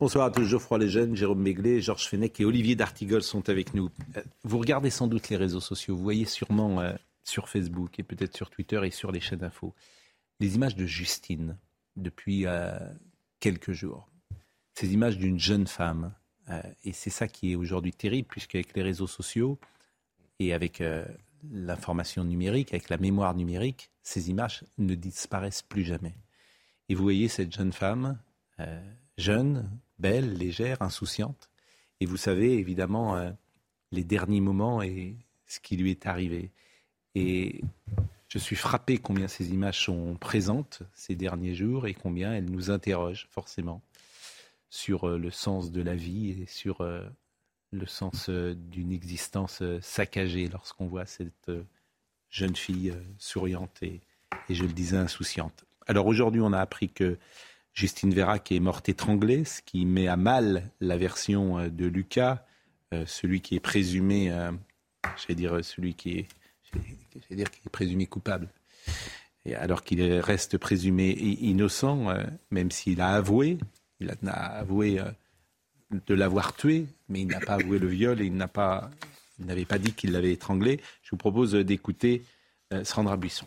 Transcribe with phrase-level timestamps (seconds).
[0.00, 3.90] Bonsoir à tous, Geoffroy Lejeune, Jérôme Béglé, Georges Fenech et Olivier D'Artigol sont avec nous.
[4.16, 8.02] Euh, Vous regardez sans doute les réseaux sociaux, vous voyez sûrement euh, sur Facebook et
[8.02, 9.74] peut-être sur Twitter et sur les chaînes d'infos
[10.40, 11.58] les images de Justine
[11.96, 12.78] depuis euh,
[13.40, 14.08] quelques jours.
[14.72, 16.14] Ces images d'une jeune femme.
[16.82, 19.58] Et c'est ça qui est aujourd'hui terrible, puisqu'avec les réseaux sociaux
[20.38, 20.82] et avec
[21.52, 26.14] l'information numérique, avec la mémoire numérique, ces images ne disparaissent plus jamais.
[26.88, 28.18] Et vous voyez cette jeune femme,
[29.18, 31.50] jeune, belle, légère, insouciante.
[32.00, 33.30] Et vous savez évidemment euh,
[33.92, 35.16] les derniers moments et
[35.46, 36.50] ce qui lui est arrivé.
[37.14, 37.60] Et
[38.28, 42.70] je suis frappé combien ces images sont présentes ces derniers jours et combien elles nous
[42.70, 43.82] interrogent forcément
[44.70, 47.06] sur euh, le sens de la vie et sur euh,
[47.72, 51.52] le sens d'une existence saccagée lorsqu'on voit cette
[52.28, 54.00] jeune fille souriante et,
[54.48, 55.64] je le disais, insouciante.
[55.86, 57.16] Alors aujourd'hui, on a appris que
[57.74, 62.44] Justine Vérac est morte étranglée, ce qui met à mal la version euh, de Lucas,
[62.92, 64.50] euh, celui qui est présumé, euh,
[65.16, 66.26] j'allais dire celui qui est,
[66.72, 68.48] j'allais dire qui est présumé coupable.
[69.56, 72.14] Alors qu'il reste présumé innocent,
[72.50, 73.56] même s'il a avoué,
[73.98, 75.00] il a avoué
[75.90, 79.94] de l'avoir tué, mais il n'a pas avoué le viol et il n'avait pas dit
[79.94, 80.78] qu'il l'avait étranglé.
[81.02, 82.22] Je vous propose d'écouter
[82.84, 83.46] Sandra Buisson.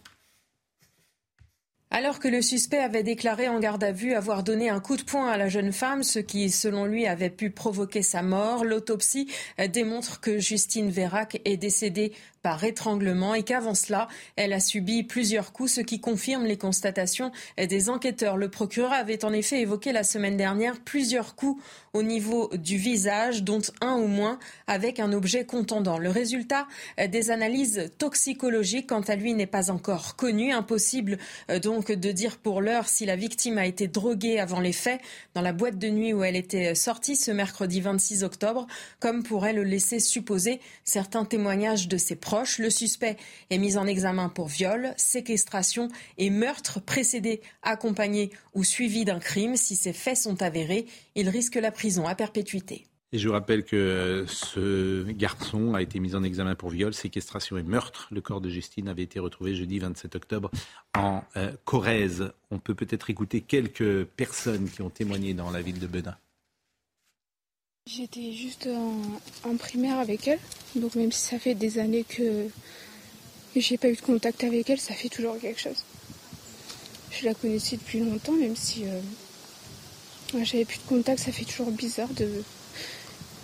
[1.95, 5.03] Alors que le suspect avait déclaré en garde à vue avoir donné un coup de
[5.03, 9.31] poing à la jeune femme, ce qui, selon lui, avait pu provoquer sa mort, l'autopsie
[9.71, 12.11] démontre que Justine Vérac est décédée
[12.43, 17.31] par étranglement et qu'avant cela, elle a subi plusieurs coups, ce qui confirme les constatations
[17.57, 18.37] des enquêteurs.
[18.37, 23.43] Le procureur avait en effet évoqué la semaine dernière plusieurs coups au niveau du visage,
[23.43, 25.97] dont un ou moins avec un objet contendant.
[25.97, 26.67] Le résultat
[27.07, 30.51] des analyses toxicologiques, quant à lui, n'est pas encore connu.
[30.51, 31.17] Impossible
[31.61, 34.99] donc de dire pour l'heure si la victime a été droguée avant les faits
[35.33, 38.67] dans la boîte de nuit où elle était sortie ce mercredi 26 octobre,
[38.99, 42.32] comme pourrait le laisser supposer certains témoignages de ses proches.
[42.57, 43.17] Le suspect
[43.51, 49.55] est mis en examen pour viol, séquestration et meurtre précédé, accompagné ou suivi d'un crime.
[49.55, 52.87] Si ces faits sont avérés, il risque la prison à perpétuité.
[53.11, 57.59] Et je vous rappelle que ce garçon a été mis en examen pour viol, séquestration
[57.59, 58.07] et meurtre.
[58.09, 60.49] Le corps de Justine avait été retrouvé jeudi 27 octobre
[60.95, 62.31] en euh, Corrèze.
[62.49, 66.15] On peut peut-être écouter quelques personnes qui ont témoigné dans la ville de Bedin.
[67.85, 68.69] J'étais juste
[69.43, 70.39] en, primaire avec elle,
[70.75, 72.47] donc même si ça fait des années que
[73.57, 75.83] j'ai pas eu de contact avec elle, ça fait toujours quelque chose.
[77.11, 79.01] Je la connaissais depuis longtemps, même si euh,
[80.43, 82.43] j'avais plus de contact, ça fait toujours bizarre de.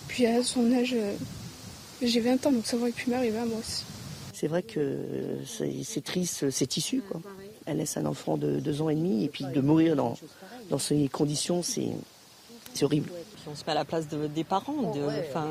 [0.08, 1.16] Puis à son âge, euh,
[2.02, 3.84] j'ai 20 ans, donc ça aurait pu m'arriver à moi aussi.
[4.34, 5.00] C'est vrai que
[5.46, 7.20] c'est triste, c'est issu quoi.
[7.66, 10.18] Elle laisse un enfant de deux ans et demi et puis de mourir dans,
[10.70, 11.92] dans ces conditions, c'est
[12.82, 13.12] horrible.
[13.48, 15.48] On se met à la place de, des parents, de, enfin,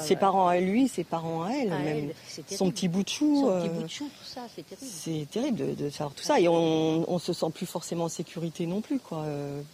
[0.00, 3.08] ses parents à lui, ses parents à elle, à même elle son petit bout de
[3.08, 3.46] chou.
[3.46, 4.86] Son petit bout de chou, tout ça, c'est terrible.
[4.90, 8.08] C'est terrible de, de, savoir tout ça et on, on se sent plus forcément en
[8.08, 9.26] sécurité non plus quoi.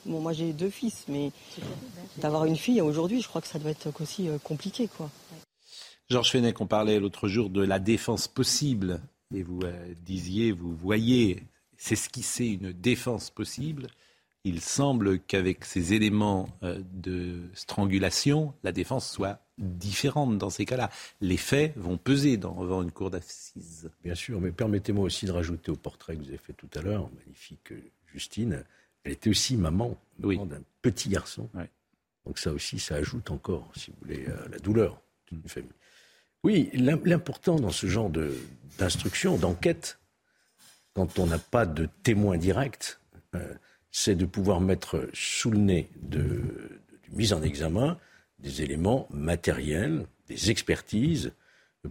[0.06, 1.30] Bon, moi j'ai deux fils, mais
[2.18, 5.10] d'avoir une fille aujourd'hui, je crois que ça doit être aussi compliqué quoi.
[6.10, 9.00] Georges Fenech, on parlait l'autre jour de la défense possible
[9.34, 11.42] et vous euh, disiez, vous voyez,
[11.78, 13.86] c'est ce qui c'est une défense possible
[14.44, 20.90] il semble qu'avec ces éléments euh, de strangulation, la défense soit différente dans ces cas-là.
[21.20, 23.90] Les faits vont peser devant une cour d'assises.
[24.02, 26.82] Bien sûr, mais permettez-moi aussi de rajouter au portrait que vous avez fait tout à
[26.82, 27.72] l'heure, magnifique
[28.12, 28.64] Justine,
[29.02, 30.48] elle était aussi maman, maman oui.
[30.48, 31.48] d'un petit garçon.
[31.54, 31.64] Oui.
[32.26, 35.00] Donc ça aussi, ça ajoute encore, si vous voulez, à la douleur
[35.30, 35.70] d'une famille.
[36.42, 38.10] Oui, l'important dans ce genre
[38.78, 39.98] d'instruction, d'enquête,
[40.94, 43.00] quand on n'a pas de témoin direct,
[43.34, 43.54] euh,
[43.96, 46.42] c'est de pouvoir mettre sous le nez de,
[47.12, 47.96] mise en examen
[48.40, 51.30] des éléments matériels, des expertises,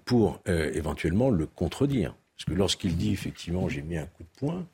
[0.04, 2.14] pour euh, éventuellement le contredire.
[2.36, 4.68] Parce que lorsqu'il dit effectivement j'ai mis un coup de poing,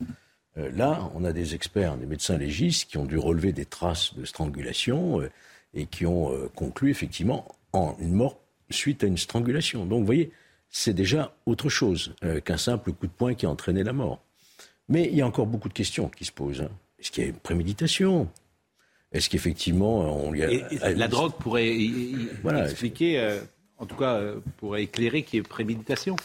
[0.58, 4.16] euh, là on a des experts, des médecins légistes qui ont dû relever des traces
[4.16, 5.30] de strangulation euh,
[5.76, 8.40] et qui ont conclu effectivement en une mort
[8.72, 9.86] suite à une strangulation.
[9.86, 10.32] Donc vous voyez,
[10.72, 14.24] c'est déjà autre chose qu'un simple coup de poing qui a entraîné la mort.
[14.88, 16.62] Mais il y a encore beaucoup de questions qui se posent.
[16.62, 16.72] Hein.
[17.00, 18.30] Est-ce qu'il y a une préméditation?
[19.12, 20.92] Est-ce qu'effectivement, on lui a.
[20.92, 21.76] la drogue pourrait
[22.44, 22.66] voilà.
[22.66, 23.40] expliquer, euh,
[23.78, 26.16] en tout cas, euh, pourrait éclairer qu'il y ait préméditation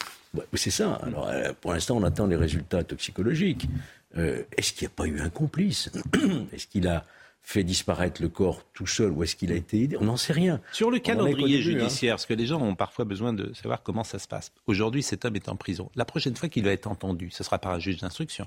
[0.52, 0.94] C'est ça.
[0.96, 3.68] Alors, euh, pour l'instant, on attend les résultats toxicologiques.
[4.16, 5.90] est-ce qu'il n'y a pas eu un complice?
[6.52, 7.04] Est-ce qu'il a
[7.46, 9.98] fait disparaître le corps tout seul ou est-ce qu'il a été aidé?
[10.00, 10.62] On n'en sait rien.
[10.72, 11.60] Sur le calendrier hein.
[11.60, 14.50] judiciaire, parce que les gens ont parfois besoin de savoir comment ça se passe.
[14.66, 15.90] Aujourd'hui, cet homme est en prison.
[15.94, 18.46] La prochaine fois qu'il va être entendu, ce sera par un juge d'instruction.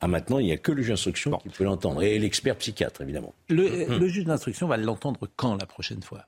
[0.00, 2.02] Ah, maintenant, il n'y a que le juge d'instruction qui peut l'entendre.
[2.02, 3.34] Et l'expert psychiatre, évidemment.
[3.48, 4.06] Le, hum.
[4.06, 6.26] juge d'instruction va l'entendre quand la prochaine fois?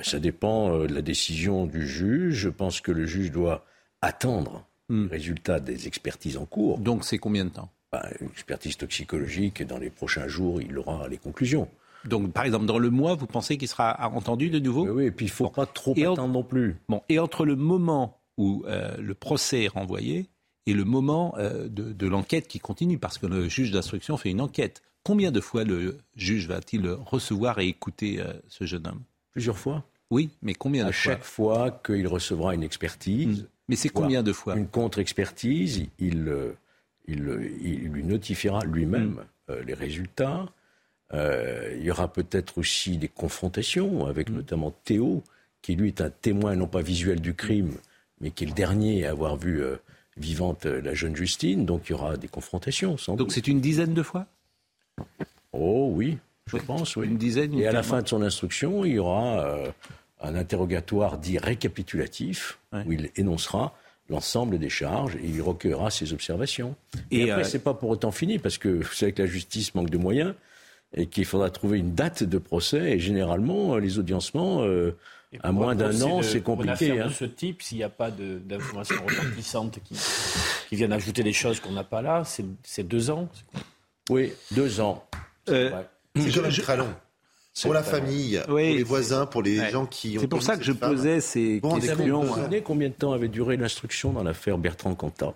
[0.00, 2.34] Ça dépend euh, de la décision du juge.
[2.34, 3.64] Je pense que le juge doit
[4.02, 5.04] attendre hum.
[5.04, 6.78] le résultat des expertises en cours.
[6.78, 7.70] Donc, c'est combien de temps?
[7.92, 11.68] Bah, Une expertise toxicologique, et dans les prochains jours, il aura les conclusions.
[12.04, 14.88] Donc, par exemple, dans le mois, vous pensez qu'il sera entendu de nouveau?
[14.88, 16.76] Oui, et puis il ne faut pas trop attendre non plus.
[16.88, 20.26] Bon, et entre le moment où euh, le procès est renvoyé
[20.66, 24.40] et le moment euh, de, l'enquête qui continue, parce que le juge d'instruction fait une
[24.40, 24.82] enquête.
[25.02, 29.02] Combien de fois le juge va-t-il recevoir et écouter euh, ce jeune homme?
[29.32, 29.84] Plusieurs fois.
[30.10, 33.42] Oui, mais combien de fois À chaque fois qu'il recevra une expertise.
[33.42, 33.46] Hmm.
[33.68, 34.56] Mais c'est combien de fois?
[34.56, 36.52] Une contre-expertise, il, euh,
[37.06, 39.54] il, lui notifiera lui-même hmm.
[39.66, 40.46] les résultats.
[41.12, 44.34] il y aura peut-être aussi des confrontations avec hmm.
[44.34, 45.22] notamment Théo,
[45.62, 47.72] qui lui est un témoin non pas visuel du crime,
[48.20, 49.62] mais qui est le dernier à avoir vu
[50.20, 52.96] vivante euh, la jeune Justine, donc il y aura des confrontations.
[52.96, 54.26] Sans donc c'est une dizaine de fois?
[55.52, 57.06] Oh oui, je pense, oui.
[57.06, 57.58] Une dizaine.
[57.58, 59.70] Et à la fin de son instruction, il y aura euh,
[60.20, 63.74] un interrogatoire dit récapitulatif, où il énoncera
[64.08, 66.74] l'ensemble des charges et il recueillera ses observations.
[67.10, 69.28] Et, et après, euh, c'est pas pour autant fini, parce que vous savez que la
[69.28, 70.34] justice manque de moyens
[70.96, 72.92] et qu'il faudra trouver une date de procès.
[72.92, 74.64] Et généralement, les audiencements
[75.38, 77.00] à moins d'un an, c'est compliqué.
[77.00, 77.06] Hein.
[77.06, 79.94] de ce type, s'il n'y a pas d'informations retentissantes qui,
[80.68, 83.28] qui, viennent ajouter des choses qu'on n'a pas là, c'est deux ans
[84.08, 85.04] Oui, deux ans.
[85.48, 85.70] Euh,
[86.16, 86.94] c'est quand même très long.
[87.62, 90.20] Pour la famille, pour les voisins, pour les gens qui ont.
[90.20, 92.22] C'est pour ça que je posais ces questions.
[92.22, 95.34] Vous savez combien de temps avait duré l'instruction dans l'affaire Bertrand Cantat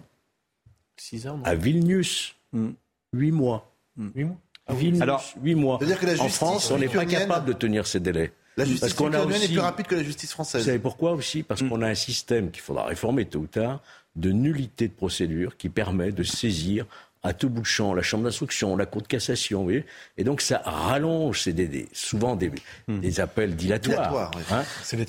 [0.97, 1.41] Six ans.
[1.45, 2.71] À Vilnius, hmm.
[3.13, 3.73] huit mois.
[3.99, 4.37] Huit mois.
[4.67, 5.79] À Vilnius, Alors, huit mois.
[6.21, 8.33] en France, on n'est pas capable de tenir ces délais.
[8.57, 10.63] La justice ukrainienne est plus rapide que la justice française.
[10.63, 11.43] Vous savez pourquoi aussi?
[11.43, 11.69] Parce mm.
[11.69, 13.83] qu'on a un système qu'il faudra réformer tôt ou tard
[14.17, 16.87] de nullité de procédure qui permet de saisir
[17.25, 19.87] à tout bout de champ, la chambre d'instruction, la cour de cassation, vous voyez
[20.19, 22.53] Et donc ça rallonge, c'est des, souvent des,
[22.87, 23.01] hmm.
[23.01, 24.31] des, appels dilatoires.
[24.53, 24.63] Hein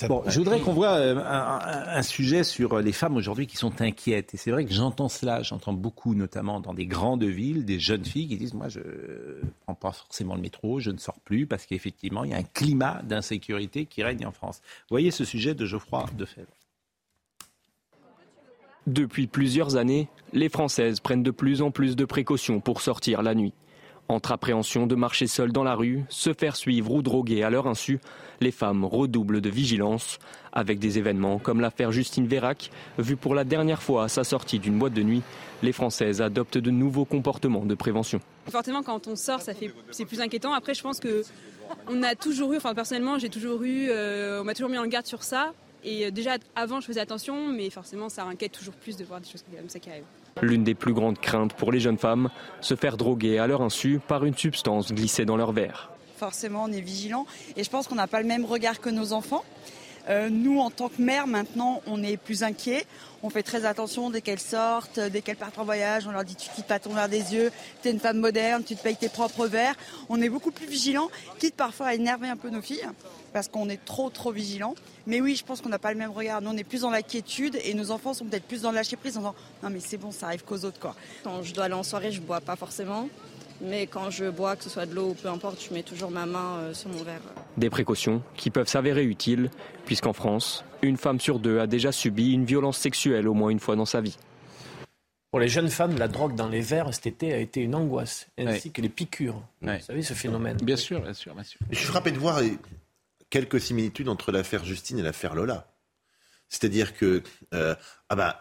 [0.07, 3.81] bon, je voudrais qu'on voit euh, un, un, sujet sur les femmes aujourd'hui qui sont
[3.81, 4.33] inquiètes.
[4.33, 8.05] Et c'est vrai que j'entends cela, j'entends beaucoup, notamment dans des grandes villes, des jeunes
[8.05, 8.79] filles qui disent, moi je
[9.65, 12.43] prends pas forcément le métro, je ne sors plus, parce qu'effectivement, il y a un
[12.43, 14.61] climat d'insécurité qui règne en France.
[14.63, 16.47] Vous voyez ce sujet de Geoffroy Defebvre.
[18.87, 23.33] Depuis plusieurs années, les Françaises prennent de plus en plus de précautions pour sortir la
[23.33, 23.53] nuit.
[24.07, 27.65] Entre appréhension de marcher seule dans la rue, se faire suivre ou droguer à leur
[27.65, 27.99] insu,
[28.39, 30.19] les femmes redoublent de vigilance
[30.53, 34.59] avec des événements comme l'affaire Justine Vérac, vue pour la dernière fois à sa sortie
[34.59, 35.23] d'une boîte de nuit.
[35.63, 38.19] Les Françaises adoptent de nouveaux comportements de prévention.
[38.51, 40.53] Fortement, quand on sort, ça fait, c'est plus inquiétant.
[40.53, 41.23] Après, je pense que
[41.87, 44.85] on a toujours eu, enfin personnellement, j'ai toujours eu, euh, on m'a toujours mis en
[44.85, 45.53] garde sur ça.
[45.85, 49.21] Et euh, déjà, avant, je faisais attention, mais forcément, ça inquiète toujours plus de voir
[49.21, 50.03] des choses comme ça qui arrivent.
[50.41, 52.29] L'une des plus grandes craintes pour les jeunes femmes,
[52.59, 55.91] se faire droguer à leur insu par une substance glissée dans leur verre.
[56.17, 59.13] Forcément, on est vigilant et je pense qu'on n'a pas le même regard que nos
[59.13, 59.45] enfants.
[60.09, 62.85] Euh, nous, en tant que mère, maintenant, on est plus inquiets.
[63.23, 66.05] On fait très attention dès qu'elles sortent, dès qu'elles partent en voyage.
[66.07, 68.63] On leur dit tu quittes pas ton verre des yeux, tu es une femme moderne,
[68.63, 69.75] tu te payes tes propres verres.
[70.09, 71.09] On est beaucoup plus vigilants,
[71.39, 72.87] quitte parfois à énerver un peu nos filles,
[73.33, 74.75] parce qu'on est trop, trop vigilants.
[75.07, 76.41] Mais oui, je pense qu'on n'a pas le même regard.
[76.41, 78.75] Nous, on est plus dans la quiétude et nos enfants sont peut-être plus dans le
[78.75, 80.79] lâcher prise en disant non, mais c'est bon, ça arrive qu'aux autres.
[80.79, 80.95] Quoi.
[81.23, 83.09] Quand je dois aller en soirée, je bois pas forcément.
[83.61, 86.11] Mais quand je bois, que ce soit de l'eau ou peu importe, je mets toujours
[86.11, 87.21] ma main euh, sur mon verre.
[87.57, 89.49] Des précautions qui peuvent s'avérer utiles,
[89.85, 93.59] puisqu'en France, une femme sur deux a déjà subi une violence sexuelle au moins une
[93.59, 94.17] fois dans sa vie.
[95.31, 98.27] Pour les jeunes femmes, la drogue dans les verres cet été a été une angoisse,
[98.37, 99.41] ainsi que les piqûres.
[99.61, 101.59] Vous savez ce phénomène Bien sûr, bien sûr, bien sûr.
[101.69, 102.39] Je suis frappé de voir
[103.29, 105.67] quelques similitudes entre l'affaire Justine et l'affaire Lola.
[106.47, 107.21] C'est-à-dire que,
[107.53, 107.75] euh,
[108.07, 108.39] ah bah,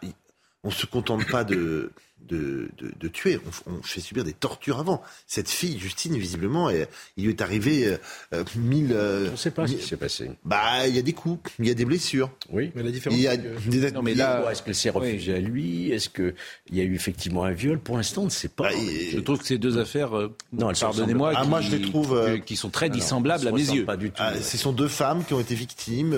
[0.63, 1.91] on ne se contente pas de,
[2.27, 3.39] de, de, tuer.
[3.67, 5.01] On, fait subir des tortures avant.
[5.27, 7.97] Cette fille, Justine, visiblement, il lui est arrivé euh,
[8.33, 8.91] euh, mille.
[8.93, 10.31] Euh, on ne sait pas ce qui s'est passé.
[10.43, 12.29] Bah, il y a des coups, il y a des blessures.
[12.51, 13.17] Oui, mais la différence.
[13.17, 13.91] Il y a des...
[13.91, 15.91] Non, mais là, est-ce qu'elle s'est réfugiée à lui?
[15.91, 16.33] Est-ce qu'il
[16.71, 17.79] y a eu effectivement un viol?
[17.79, 18.69] Pour l'instant, on ne sait pas.
[18.69, 18.75] Bah,
[19.11, 20.11] je trouve que ces deux affaires,
[20.53, 23.85] non, pardonnez-moi, ah, moi je les trouve qui sont très dissemblables à mes yeux.
[23.85, 24.17] Pas du tout.
[24.19, 26.15] Ah, ce sont deux femmes qui ont été victimes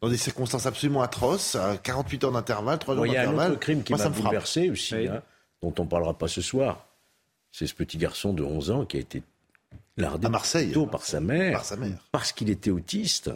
[0.00, 3.34] dans des circonstances absolument atroces, à 48 heures d'intervalle, 3 jours d'intervalle.
[3.34, 4.93] Il y a un autre crime qui m'a bouleversé aussi.
[5.62, 6.86] Dont on ne parlera pas ce soir,
[7.50, 9.22] C'est ce petit garçon de 11 ans qui a été
[9.96, 10.72] lardé À Marseille.
[10.72, 11.98] tôt par sa mère, Par sa mère.
[12.10, 13.30] parce qu'il était autiste.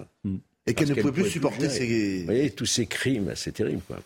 [0.66, 3.80] Et qu'elle ne pouvait plus supporter ses- Vous voyez, tous ces crimes, c'est terrible.
[3.86, 3.98] Quoi.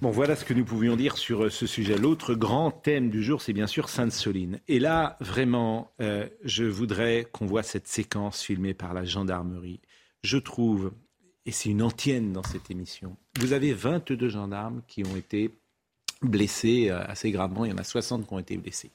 [0.00, 1.96] Bon, voilà ce que nous pouvions dire sur euh, ce sujet.
[1.98, 4.60] L'autre grand thème du jour, c'est bien sûr Sainte-Soline.
[4.68, 9.80] Et là, vraiment, euh, je voudrais qu'on voit cette séquence filmée par la gendarmerie.
[10.22, 10.92] Je trouve,
[11.46, 15.50] et c'est une antienne dans cette émission, vous avez 22 gendarmes qui ont été
[16.22, 17.64] blessés euh, assez gravement.
[17.64, 18.90] Il y en a 60 qui ont été blessés.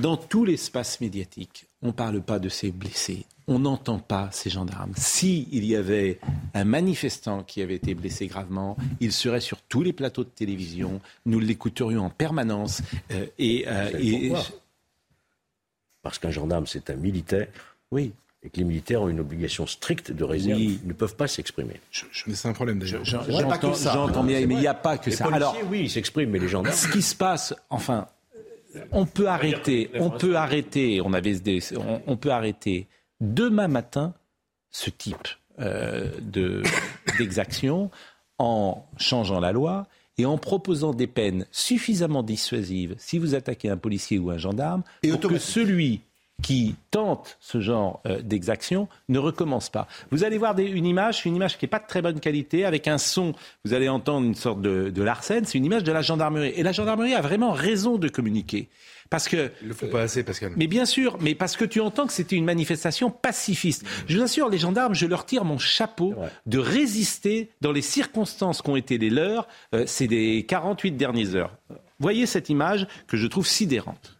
[0.00, 3.24] Dans tout l'espace médiatique, on ne parle pas de ces blessés.
[3.48, 4.92] On n'entend pas ces gendarmes.
[4.96, 6.20] S'il y avait
[6.54, 11.00] un manifestant qui avait été blessé gravement, il serait sur tous les plateaux de télévision.
[11.26, 12.82] Nous l'écouterions en permanence.
[13.10, 14.32] euh, et, euh, et-
[16.02, 17.48] Parce qu'un gendarme, c'est un militaire.
[17.90, 18.12] Oui.
[18.42, 20.58] Et que les militaires ont une obligation stricte de réserve.
[20.58, 20.80] Oui.
[20.82, 21.74] Ils ne peuvent pas s'exprimer.
[22.26, 22.98] Mais c'est un problème vrai.
[23.04, 25.24] J'entends bien, mais il n'y a pas que Les ça.
[25.24, 26.74] policiers, Alors, oui, ils s'expriment, mais les gendarmes.
[26.74, 28.06] ce qui se passe, enfin,
[28.92, 32.86] on peut arrêter, on peut arrêter, on avait, des- on, on peut arrêter
[33.20, 34.14] demain matin
[34.70, 35.28] ce type
[35.58, 36.62] euh, de
[37.18, 37.90] d'exaction
[38.38, 43.76] en changeant la loi et en proposant des peines suffisamment dissuasives si vous attaquez un
[43.76, 46.00] policier ou un gendarme pour que celui
[46.42, 49.86] qui tente ce genre euh, d'exaction ne recommence pas.
[50.10, 52.64] Vous allez voir des- une image, une image qui n'est pas de très bonne qualité,
[52.64, 53.32] avec un son,
[53.64, 56.52] vous allez entendre une sorte de, de Larsen, c'est une image de la gendarmerie.
[56.56, 58.68] Et la gendarmerie a vraiment raison de communiquer.
[59.10, 59.50] Parce que.
[59.62, 60.52] Ils le font pas assez, Pascal.
[60.56, 63.84] Mais bien sûr, mais parce que tu entends que c'était une manifestation pacifiste.
[64.06, 66.14] Je vous assure, les gendarmes, je leur tire mon chapeau
[66.46, 71.34] de résister dans les circonstances qui ont été les leurs euh, ces des 48 dernières
[71.34, 71.56] heures.
[71.98, 74.16] Voyez cette image que je trouve sidérante.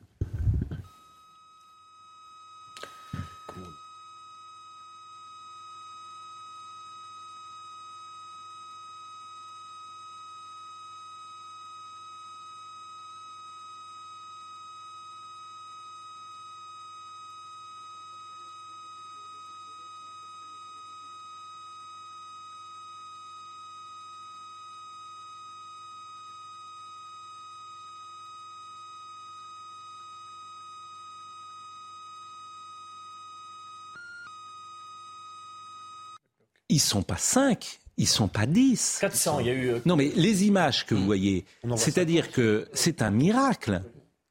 [36.71, 38.99] Ils sont pas 5, ils sont pas 10.
[39.01, 39.69] 400, il y a eu.
[39.71, 41.45] euh, Non, mais les images que vous voyez,
[41.77, 43.83] c'est-à-dire que c'est un miracle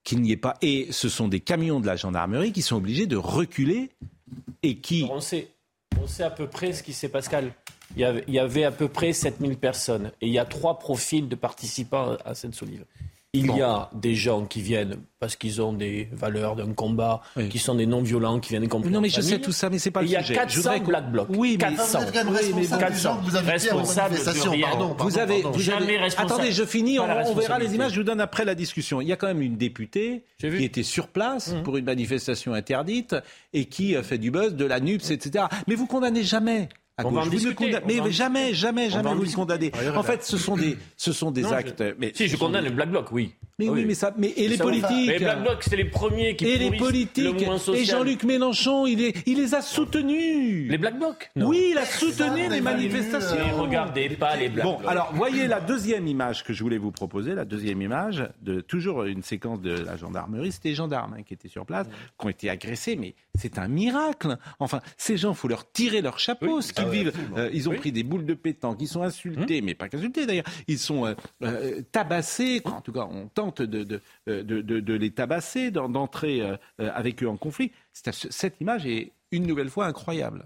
[0.03, 0.55] qu'il n'y ait pas.
[0.61, 3.89] Et ce sont des camions de la gendarmerie qui sont obligés de reculer
[4.63, 5.05] et qui.
[5.11, 5.49] On sait,
[6.01, 7.53] on sait à peu près ce qui s'est Pascal.
[7.95, 10.45] Il y, avait, il y avait à peu près 7000 personnes et il y a
[10.45, 12.85] trois profils de participants à cette solive.
[13.33, 13.57] Il Bon.
[13.57, 17.21] y a des gens qui viennent parce qu'ils ont des valeurs d'un combat,
[17.51, 18.91] qui sont des non-violents, qui viennent comprendre.
[18.95, 20.33] Non, mais je sais tout ça, mais c'est pas Et le Il y a sujet.
[20.33, 21.27] 400 Je voudrais qu'on- Black Blocs.
[21.29, 21.99] Oui, mais- 400.
[21.99, 24.67] Vous êtes quand même responsable des gens que vous de rien.
[24.67, 26.31] pardon, avez, vous Jamais avez- responsable.
[26.33, 27.05] Attendez, je finis, on,
[27.35, 28.99] verra les images, je vous donne après la discussion.
[28.99, 31.61] Il y a quand même une députée qui était sur place Mmh.
[31.61, 33.15] pour une manifestation interdite
[33.53, 35.45] et qui a fait du buzz, de la NUPS, etc.
[35.67, 36.67] Mais vous condamnez jamais.
[36.99, 37.19] À On va gauche.
[37.19, 38.55] en Vous ne discuter, condamnez- on mais va jamais, discuter.
[38.59, 39.35] jamais, On jamais vous le discuter.
[39.41, 39.71] condamnez.
[39.73, 41.83] Ouais, En fait, ce sont des, ce sont des Non, je- actes.
[41.97, 43.33] Mais Si, je condamne des- les Black Blocs, oui.
[43.57, 45.07] Mais Ah oui, mais ça, mais et les ça, politiques.
[45.07, 47.23] Mais les Black Blocs, c'était les premiers qui et les politiques.
[47.39, 47.81] le moins social.
[47.81, 50.69] Et Jean-Luc Mélenchon, il, est, il les a soutenus.
[50.71, 51.29] Les Black Blocs?
[51.35, 53.35] Oui, il a soutenu les manifestations.
[53.37, 54.89] Mais regardez pas les Black Bon, Blocs.
[54.89, 59.03] alors voyez la deuxième image que je voulais vous proposer, la deuxième image de toujours
[59.03, 60.51] une séquence de la gendarmerie.
[60.51, 61.87] C'était les gendarmes hein, qui étaient sur place,
[62.19, 64.37] qui ont été agressés, mais c'est un miracle.
[64.59, 67.13] Enfin, ces gens, faut leur tirer leur chapeau, ce qu'ils Ah vivent.
[67.37, 67.77] Euh, ils ont Oui.
[67.77, 70.45] pris des boules de pétanque, ils sont insultés, mais pas qu'insultés d'ailleurs.
[70.67, 72.61] Ils sont euh, euh, tabassés.
[72.65, 76.41] En tout cas, on tente de, de, de, de- de les tabasser, d'en- d'entrer
[76.77, 77.71] avec eux en conflit.
[77.93, 80.45] Cette image est une nouvelle fois incroyable.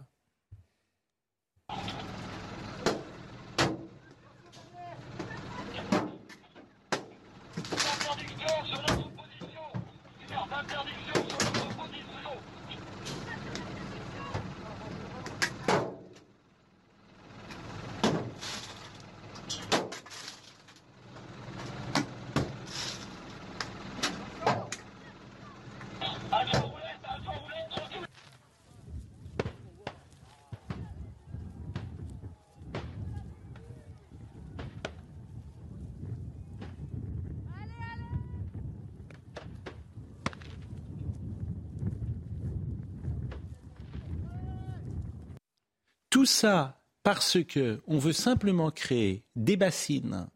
[46.23, 50.29] Tout ça parce que on veut simplement créer des bassines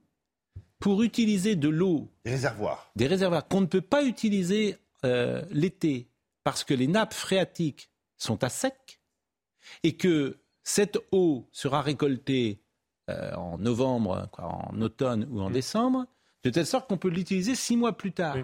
[0.80, 2.12] pour utiliser de l'eau.
[2.26, 2.92] Des réservoirs.
[2.98, 4.76] Des réservoirs qu'on ne peut pas utiliser
[5.06, 6.10] euh, l'été
[6.44, 9.00] parce que les nappes phréatiques sont à sec
[9.84, 12.60] et que cette eau sera récoltée
[13.10, 16.06] euh, en novembre, quoi, en automne ou en décembre,
[16.44, 18.36] de telle sorte qu'on peut l'utiliser six mois plus tard.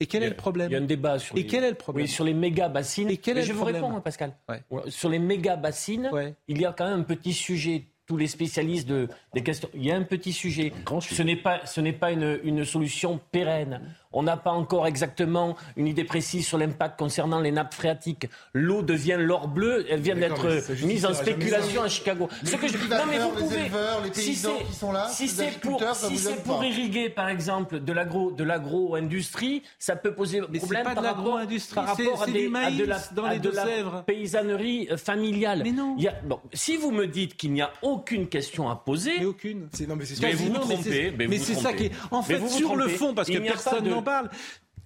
[0.00, 1.70] Et quel est le problème Il y a un débat sur Et les, quel est
[1.70, 3.10] le problème oui, sur les méga bassines.
[3.10, 4.34] Et quel Mais est je le vous problème réponds, Pascal.
[4.48, 4.62] Ouais.
[4.88, 6.10] Sur les méga bassines,
[6.48, 7.84] il y a quand même un petit sujet.
[8.06, 9.68] Tous les spécialistes de, des questions.
[9.72, 10.72] Il y a un petit sujet.
[10.98, 13.82] Ce n'est pas, ce n'est pas une, une solution pérenne.
[14.12, 18.26] On n'a pas encore exactement une idée précise sur l'impact concernant les nappes phréatiques.
[18.54, 19.86] L'eau devient l'or bleu.
[19.88, 22.28] Elle vient mais d'être mise en spéculation à Chicago.
[22.42, 23.60] Les Ce que je- non, mais vous les pouvez.
[23.60, 26.42] éleveurs, les si paysans qui sont là, si les c'est pour, agriculteurs, ça si c'est
[26.42, 30.94] pour irriguer, par exemple, de l'agro, de l'agro-industrie, ça peut poser c'est problème pas de
[30.96, 33.50] par rapport, l'agro-industrie, rapport à, des- du à de la, maïs dans à les de
[33.50, 35.60] la paysannerie euh, familiale.
[35.64, 35.96] Mais non.
[36.24, 39.68] bon, si vous me dites qu'il n'y a aucune question à poser, mais aucune.
[39.86, 41.14] non, mais mais vous vous mais trompez.
[41.16, 43.38] mais mais c'est ça qui est- en Mais fait, sur le fond, parce que Il
[43.48, 44.30] a personne parle.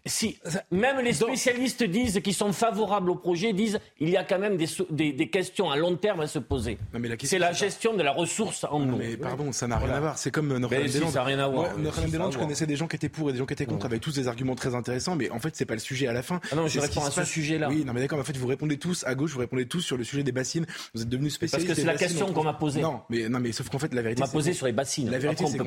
[0.06, 0.36] Si
[0.70, 4.58] même les spécialistes disent qu'ils sont favorables au projet, disent il y a quand même
[4.58, 6.76] des, so- des, des questions à long terme à se poser.
[6.92, 8.96] C'est question, la pas- gestion de la ressource en eau.
[8.98, 9.96] Mais pardon, ça n'a rien Voilà.
[9.96, 10.18] à voir.
[10.18, 11.16] C'est comme euh, si, Notre-Dame-des-Landes.
[11.24, 11.70] rien à voir.
[11.74, 14.02] Si, je connaissais des gens qui étaient pour et des gens qui étaient contre, avec
[14.02, 16.38] tous des arguments très intéressants, mais en fait, c'est pas le sujet à la fin.
[16.52, 17.68] Ah non, je réponds qui à ce sujet-là.
[17.70, 19.80] Oui, non, mais d'accord, mais en fait, vous répondez tous à gauche, vous répondez tous
[19.80, 20.66] sur le sujet des bassines.
[20.94, 21.70] Vous êtes devenus parce spécialistes.
[21.70, 22.82] que c'est la question on qu'on m'a posée.
[22.82, 24.20] Non, mais, non, mais sauf qu'en fait, la vérité.
[24.20, 25.10] m'a c'est posé qu'on- sur les bassines.
[25.10, 25.64] La vérité, on c'est qu'on.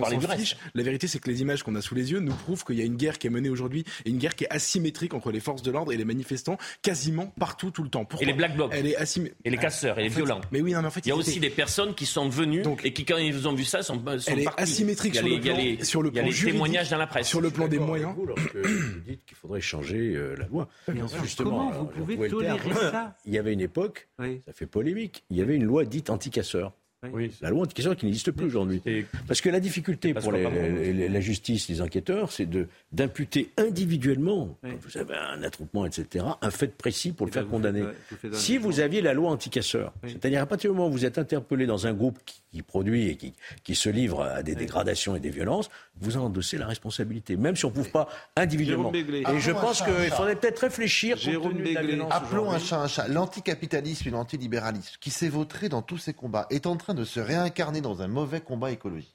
[0.76, 2.86] La vérité, que les images qu'on a sous les yeux nous prouvent qu'il y a
[2.86, 5.62] une guerre qui est menée aujourd'hui et une guerre qui est asymétrique entre les forces
[5.62, 8.06] de l'ordre et les manifestants quasiment partout, tout le temps.
[8.06, 8.72] Pourquoi Et les black blocs.
[8.74, 9.40] Elle est asymétrique.
[9.46, 10.42] Et les casseurs, et les En fait- violents.
[10.52, 12.64] Mais oui, non, mais en fait, il y a aussi des personnes qui sont venues
[12.84, 15.22] et qui, quand ils ont vu ça, sont, sont Elle est asymétrique il y a
[15.22, 16.98] sur les, le il y a plan- les- sur le plan les juridique, témoignages dans
[16.98, 17.28] la presse.
[17.28, 18.14] sur le plan des moyens.
[18.16, 20.68] Vous, lorsque vous dites qu'il faudrait changer euh, la loi.
[20.88, 24.42] Mais enfin, Justement, alors, vous pouvez tolérer ça Il y avait une époque, Oui.
[24.46, 26.74] ça fait polémique, il y avait une loi dite anti-casseur.
[27.14, 27.32] Oui.
[27.42, 28.82] La loi anti-casseur qui n'existe plus aujourd'hui.
[29.28, 34.58] Parce que la difficulté pour les- les- la justice, les enquêteurs, c'est de d'imputer individuellement,
[34.64, 37.84] quand vous avez un attroupement, etc., un fait précis pour le faire condamner.
[37.84, 40.90] ouais, vous faites un Si vous aviez la loi anti-casseur, c'est-à-dire à partir du moment
[40.90, 43.34] où vous êtes interpellé dans un groupe qui, qui produit et qui,
[43.64, 47.56] qui se livre à des dégradations et des violences, vous en endossez la responsabilité, même
[47.56, 48.92] si on ne prouve pas individuellement.
[48.92, 49.20] Jérôme Béglé.
[49.20, 51.62] Et je Appelons pense qu'il faudrait peut-être réfléchir Jérôme
[52.10, 53.08] Appelons un chat un chat.
[53.08, 57.20] L'anticapitalisme et l'antilibéralisme, qui s'est vautré dans tous ces combats, est en train de se
[57.20, 59.14] réincarner dans un mauvais combat écologique.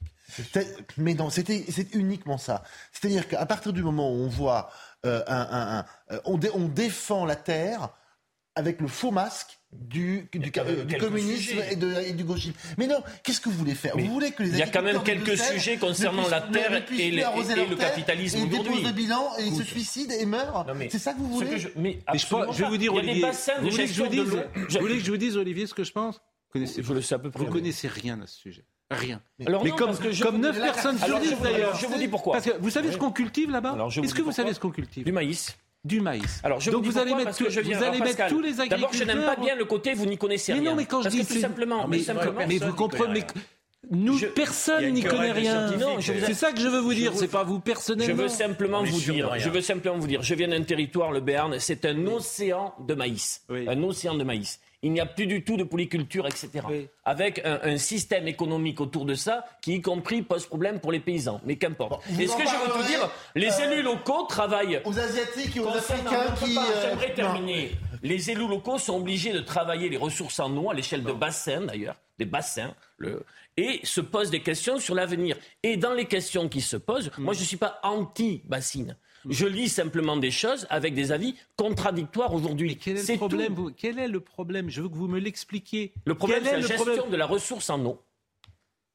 [0.96, 2.62] Mais non, c'était c'est uniquement ça.
[2.92, 4.70] C'est-à-dire qu'à partir du moment où on voit
[5.04, 7.88] euh, un, un- un- euh, on, dé- on défend la terre
[8.54, 12.52] avec le faux masque du, du, euh, communisme et, de- et du gauchisme.
[12.76, 13.96] Mais non, qu'est-ce que vous voulez faire?
[13.96, 16.46] Mais Vous voulez que les il y a quand même quelques sujets ne concernant la
[16.46, 18.58] ne terre et le- et capitalisme aujourd'hui.
[18.58, 19.58] déposent le bilan et Écoute.
[19.58, 20.66] se suicident et meurent.
[20.90, 21.82] C'est ça que vous voulez que je- mais
[22.12, 23.24] Mais je, absolument je vais vous dire, Olivier,
[23.60, 25.84] vous voulez que je vous dise, vous voulez que je vous dise, Olivier, ce que
[25.84, 26.16] je pense?
[26.16, 27.44] Vous connaissez, Je le sais à peu près.
[27.44, 28.64] Vous connaissez rien à ce sujet.
[28.90, 29.22] Rien.
[29.46, 31.34] Alors mais non, comme, parce que je comme vous- 9 personnes sur Alors, je 10
[31.34, 31.74] vous- d'ailleurs.
[31.76, 32.34] je vous dis pourquoi.
[32.34, 33.74] Parce que vous savez ce qu'on cultive là-bas?
[34.02, 35.04] Est-ce que vous savez ce qu'on cultive?
[35.04, 35.56] Du maïs.
[35.84, 36.40] Du maïs.
[36.44, 38.78] Alors, je Donc vous, allez mettre, tout- je viens- vous allez mettre tous les agriculteurs.
[38.78, 40.70] D'abord, je n'aime pas bien le côté vous n'y connaissez Mais rien.
[40.70, 43.24] non, mais quand je dis que tout simplement, Non, tout mais, simplement, mais vous comprenez,
[43.34, 43.40] mais
[43.90, 45.72] nous, Je- personne n'y connaît rien.
[45.98, 47.12] je C'est ça que je veux vous je dire.
[47.16, 48.14] C'est pas vous Je personnellement.
[48.22, 51.58] veux simplement vous dire, je veux simplement vous dire, je viens d'un territoire, le Béarn,
[51.58, 53.66] c'est un océan de maïs, Oui.
[53.68, 54.60] un océan de maïs.
[54.84, 56.50] Il n'y a plus du tout de polyculture, etc.
[56.68, 56.88] Oui.
[57.04, 60.98] Avec un, un système économique autour de ça, qui y compris pose problème pour les
[60.98, 61.40] paysans.
[61.44, 62.02] Mais qu'importe.
[62.08, 64.80] vous Et ce en que je veux vous parlerez, dire, les euh, élus locaux travaillent.
[64.84, 66.56] Aux Asiatiques et aux Africains qui.
[66.58, 67.68] euh, J'aimerais non.
[68.02, 71.60] Les élus locaux sont obligés de travailler les ressources en eau à l'échelle de bassins
[71.60, 73.24] d'ailleurs, des bassins, le-
[73.56, 75.36] et se posent des questions sur l'avenir.
[75.62, 78.96] Et dans les questions qui se posent, moi je ne suis pas anti-bassine.
[79.28, 82.76] Je lis simplement des choses avec des avis contradictoires aujourd'hui.
[82.76, 83.62] Quel est le problème tout.
[83.62, 84.68] vous- Quel est le problème?
[84.70, 85.92] Je veux que vous me l'expliquiez.
[86.04, 87.10] Le problème, c'est est la gestion problème?
[87.10, 88.00] de la ressource en eau.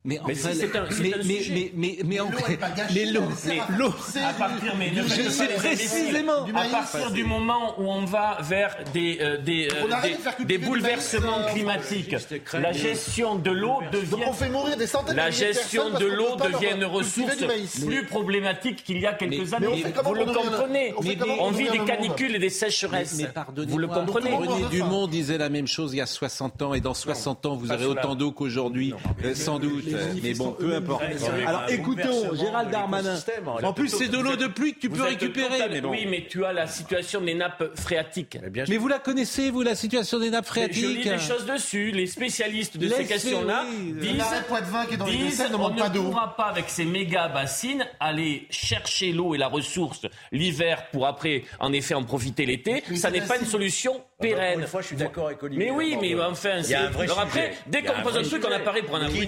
[0.08, 1.54] Mais, Mais enfin, si, c'est un- c'est mais, un mais, sujet.
[1.76, 3.24] mais, mais, mais en gâchée, mais l'eau,
[3.78, 3.94] l'eau,
[4.24, 6.46] À partir, mais ne c'est les précisément.
[6.56, 11.50] à partir du moment où on va vers des, euh, des, euh, des- bouleversements maïs,
[11.50, 12.16] euh, climatiques,
[12.54, 15.90] la gestion de l'eau Donc devient on fait mourir des centaines de La de gestion
[15.90, 17.36] de l'eau devient une ressource
[17.86, 19.84] plus problématique qu'il y a quelques années.
[19.84, 20.94] fait Vous le comprenez.
[20.98, 21.16] on fait
[21.64, 23.22] vit des canicules et des sécheresses.
[23.68, 24.34] Vous le comprenez.
[24.34, 27.46] René on Dumont disait la même chose il y a 60 ans, et dans 60
[27.46, 28.94] ans, vous aurez autant d'eau qu'aujourd'hui,
[29.26, 29.84] euh, sans doute.
[30.24, 31.04] Mais bon, peu importe.
[31.46, 33.18] Alors écoutons Gérald Darmanin.
[33.64, 35.50] En plus, c'est de l'eau de pluie que tu peux récupérer.
[35.58, 35.90] total- Mais bon.
[35.92, 38.38] Oui, mais tu as la situation des nappes phréatiques.
[38.42, 38.74] Mais bien sûr.
[38.74, 41.46] Mais vous la connaissez, vous, la situation des nappes Mais Je lis phréatiques des choses
[41.46, 41.92] dessus.
[41.92, 45.72] Les spécialistes de ces questions-là oui, disent, L'arrêt Poitevin qui est dans les disent Deux-Sèvres
[45.74, 50.02] ne on ne pourra pas avec ces méga bassines aller chercher l'eau et la ressource
[50.32, 52.84] l'hiver pour après en effet en profiter l'été.
[52.96, 54.60] Ça n'est pas une solution Encore pérenne.
[54.62, 55.66] une fois, je suis d'accord avec Olivier.
[55.66, 58.44] Mais oui, mais enfin, c'est- a un vrai alors après, dès qu'on pose un truc,
[58.48, 59.28] on apparaît pour un abruti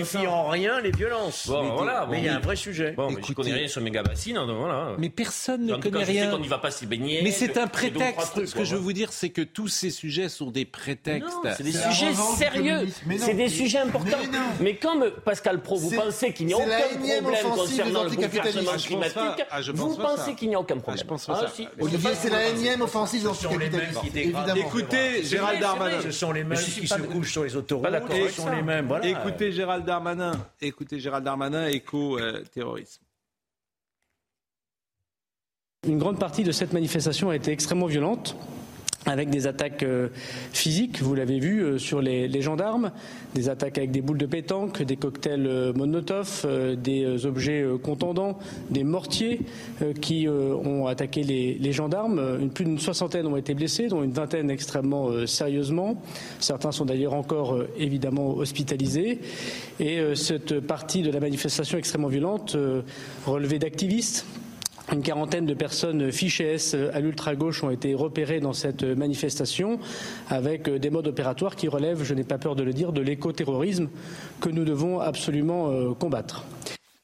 [0.00, 1.46] justifie en rien les violences.
[1.48, 2.92] Bon, mais voilà, mais bon, il y a un vrai sujet.
[2.92, 4.94] Bon, mais je connais rien sur méga bassines, hein, voilà.
[4.98, 6.30] Mais personne ne connaît rien.
[6.30, 7.20] qu'on n'y va pas s'y baigner.
[7.22, 8.32] Mais c'est un prétexte.
[8.32, 11.28] trucs, Ce que je veux vous dire, c'est que tous ces sujets sont des prétextes.
[11.56, 12.86] C'est des sujets sérieux.
[13.06, 13.18] Mais.
[13.18, 14.18] C'est des sujets importants.
[14.60, 14.70] Mais.
[14.70, 16.66] Mais comme Pascal Pro, vous C'est- pensez qu'il n'y a aucun
[17.00, 20.80] énième problème concernant le bouleversement Ah, climatique, Ah, vous pensez qu'il n'y a aucun Ah,
[20.80, 21.02] problème.
[21.02, 21.52] je pense pas Ah, ça.
[21.54, 21.66] si.
[21.80, 23.28] Olivier, c'est la énième offensive.
[24.14, 24.54] Évidemment.
[24.54, 26.00] Écoutez, Gérald Darmanin.
[26.02, 27.88] Ce sont les mêmes Mais qui se couchent sur les autoroutes.
[28.28, 28.90] Ce sont les mêmes.
[29.02, 30.30] Écoutez Gérald Darmanin.
[30.60, 33.02] Écoutez Gérald Darmanin, éco-terrorisme.
[35.84, 38.36] Une grande partie de cette manifestation a été extrêmement violente
[39.06, 40.08] avec des attaques euh,
[40.52, 42.92] physiques, vous l'avez vu, euh, sur les, gendarmes,
[43.34, 48.38] des attaques avec des boules de pétanque, des cocktails euh, Molotov, euh, des objets contondants,
[48.70, 49.40] des mortiers
[50.00, 52.50] qui ont attaqué les, gendarmes.
[52.50, 56.00] Plus d'une soixantaine ont été blessés, dont une vingtaine extrêmement sérieusement.
[56.38, 59.20] Certains sont d'ailleurs encore évidemment hospitalisés.
[59.78, 62.56] Et cette partie de la manifestation extrêmement violente
[63.26, 64.26] relevée d'activistes
[64.92, 69.78] une quarantaine de personnes fichées S à l'ultra-gauche ont été repérées dans cette manifestation
[70.28, 73.88] avec des modes opératoires qui relèvent, je n'ai pas peur de le dire, de l'écoterrorisme
[74.40, 76.44] que nous devons absolument euh, combattre.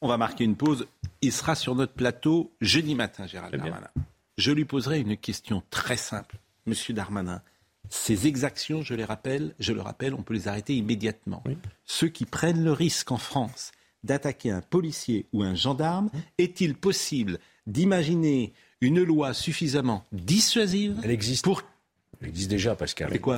[0.00, 0.86] On va marquer une pause.
[1.22, 3.64] Il sera sur notre plateau jeudi matin, Gérald bien.
[3.64, 3.90] Darmanin.
[4.36, 6.36] Je lui poserai une question très simple.
[6.66, 7.40] Monsieur Darmanin,
[7.88, 11.42] ces exactions, je les rappelle, je le rappelle, on peut les arrêter immédiatement.
[11.84, 13.72] Ceux qui prennent le risque en France
[14.04, 21.44] d'attaquer un policier ou un gendarme, est-il possible d'imaginer une loi suffisamment dissuasive Elle existe.
[21.44, 21.62] pour...
[22.20, 23.08] Elle existe déjà, Pascal.
[23.12, 23.36] C'est quoi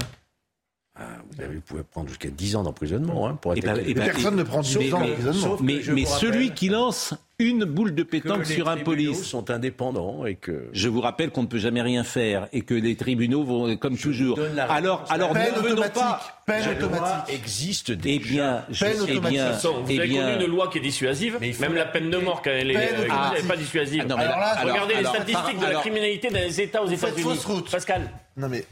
[0.94, 3.94] Ah, vous, avez, vous pouvez prendre jusqu'à 10 ans d'emprisonnement hein, pour Eh ben, eh
[3.94, 5.58] ben, Personne ne prend 10 mais- ans d'emprisonnement.
[5.62, 9.22] Mais, celui rappelle qui lance une boule de que pétanque les sur un tribunaux police,
[9.24, 12.74] sont indépendants et que Je vous rappelle qu'on ne peut jamais rien faire et que
[12.74, 14.36] les tribunaux vont comme toujours.
[14.36, 15.94] donne la Alors, alors Peine ne venons automatique.
[16.02, 16.20] pas.
[16.46, 17.34] Peine la loi automatique.
[17.36, 18.18] existe Eh déjà.
[18.28, 19.30] bien, je, Peine eh automatique.
[19.30, 21.84] bien, façon, vous eh avez bien- connu une loi qui est dissuasive, Mais même la
[21.84, 23.32] peine de mort quand elle est, Peine euh, automatique.
[23.36, 24.02] elle n'est pas dissuasive.
[24.04, 26.60] Ah non, mais Alors là, alors- Regardez alors- les statistiques de la criminalité dans les
[26.60, 27.22] États aux États-Unis.
[27.22, 27.70] fausse route.
[27.70, 28.64] Pascal, Non mais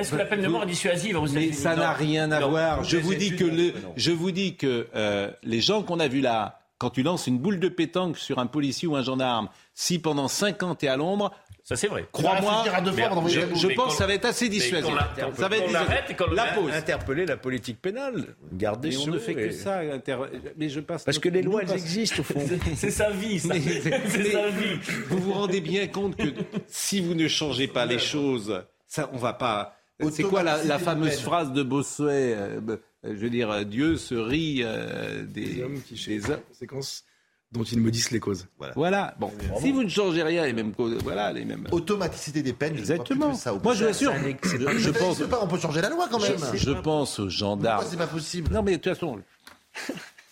[0.00, 2.38] est-ce que la peine de vous- mort est dissuasive aux Mais ça n'a rien à
[2.38, 2.50] Non.
[2.50, 2.84] voir.
[2.84, 3.92] Je Les vous dis études que le, montrent que non.
[3.96, 7.38] je vous dis que euh, les gens qu'on a vus là, quand tu lances une
[7.38, 10.88] boule de pétanque sur un policier ou un gendarme, si pendant 5 ans tu es
[10.88, 11.32] à l'ombre,
[11.62, 12.06] Ça c'est vrai.
[12.12, 14.92] crois-moi, je, pense que ça va être assez dissuasif.
[15.36, 16.10] Ça va être dissuasif.
[16.10, 16.72] et le La pause.
[16.72, 19.78] Interpeller la politique pénale, garder Mais on ne fait que ça.
[19.80, 20.18] inter-
[20.56, 21.04] Mais je passe.
[21.04, 22.40] Parce que les lois, elles passe- existent au fond.
[22.74, 23.48] C'est sa vie, ça.
[23.54, 23.60] Mais-
[24.08, 24.78] C'est mais- sa vie.
[25.08, 26.28] Vous vous rendez bien compte que
[26.66, 29.76] si vous ne changez pas les choses, ça, on va pas.
[30.10, 32.60] C'est quoi la, fameuse phrase de Bossuet euh,
[33.04, 37.04] Je veux dire, euh, Dieu se rit euh, des, Des hommes qui des les conséquences
[37.52, 38.48] dont ils maudissent les causes.
[38.74, 39.14] Voilà.
[39.20, 41.68] Bon, si vous ne changez rien, les mêmes causes, voilà, les mêmes.
[41.70, 42.76] automaticité des peines.
[42.76, 43.28] Exactement.
[43.28, 44.12] Je ne ça Moi, je vous assure,
[44.42, 46.36] je, je pense, pas, on peut changer la loi quand même.
[46.52, 47.80] je, je pense aux gendarmes.
[47.80, 49.20] Pourquoi c'est pas possible Non, mais de toute façon,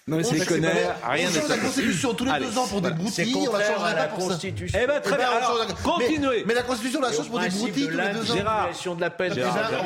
[0.08, 0.68] Non, mais on c'est les connaît,
[1.08, 3.04] rien On change la Constitution tous les Allez, deux ans pour des voilà.
[3.12, 4.28] C'est broutilles, on la contraire changerait à pas la pour ça.
[4.30, 4.78] Constitution.
[4.82, 5.28] Eh ben, très Eh ben, bien.
[5.32, 6.28] on Alors, change la- continuez.
[6.38, 8.34] Mais, mais la Constitution la change pour des principe broutilles de tous les deux ans.
[8.34, 8.68] Gérard.
[8.96, 9.32] de la peine.
[9.34, 9.44] Ben,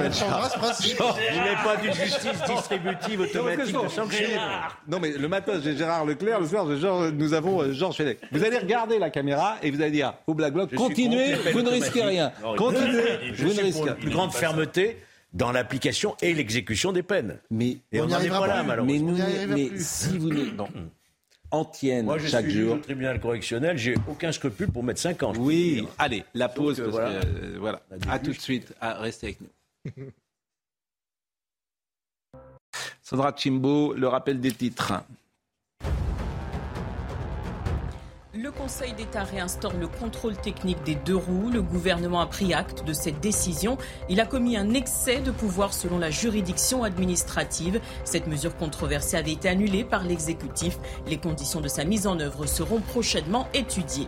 [0.09, 0.98] on changera ce principe.
[0.98, 1.05] Vous
[1.37, 4.90] n'avez pas d'une justice distributive automatique de.
[4.90, 7.96] Non, mais le matin, j'ai Gérard Leclerc, le soir, j'ai Georges- nous avons euh, Georges
[7.96, 8.18] Fenech.
[8.33, 11.33] Vous allez regarder la caméra et vous allez dire au Black Bloc, Je suis continuez,
[11.33, 12.09] contre les peines vous ne risquez automatiques.
[12.11, 12.33] rien.
[12.42, 13.02] Non, Continuez,
[13.35, 13.92] Je vous ne suis risquez rien.
[13.92, 14.98] plus grande fermeté
[15.37, 17.38] dans l'application et l'exécution des peines.
[17.51, 19.07] Mais, Et On n'en est arrivera pas là, mais, malheureusement.
[19.09, 19.87] nous, n'y arrivera mais plus.
[19.87, 20.44] si vous ne.
[20.57, 20.68] Non.
[21.53, 22.75] En tiennent Moi, je chaque suis jour.
[22.75, 25.33] au tribunal correctionnel, j'ai aucun scrupule pour mettre 5 ans.
[25.38, 27.20] Oui, allez, la pause, que, parce voilà.
[27.20, 27.83] que, euh, voilà.
[27.96, 30.05] Des À tout de suite, à, restez avec nous.
[33.03, 34.92] Sandra Chimbo, le rappel des titres.
[38.46, 41.50] Le Conseil d'État réinstaure le contrôle technique des deux roues.
[41.52, 43.76] Le gouvernement a pris acte de cette décision.
[44.09, 47.80] Il a commis un excès de pouvoir selon la juridiction administrative.
[48.04, 50.78] Cette mesure controversée avait été annulée par l'exécutif.
[51.09, 54.06] Les conditions de sa mise en œuvre seront prochainement étudiées.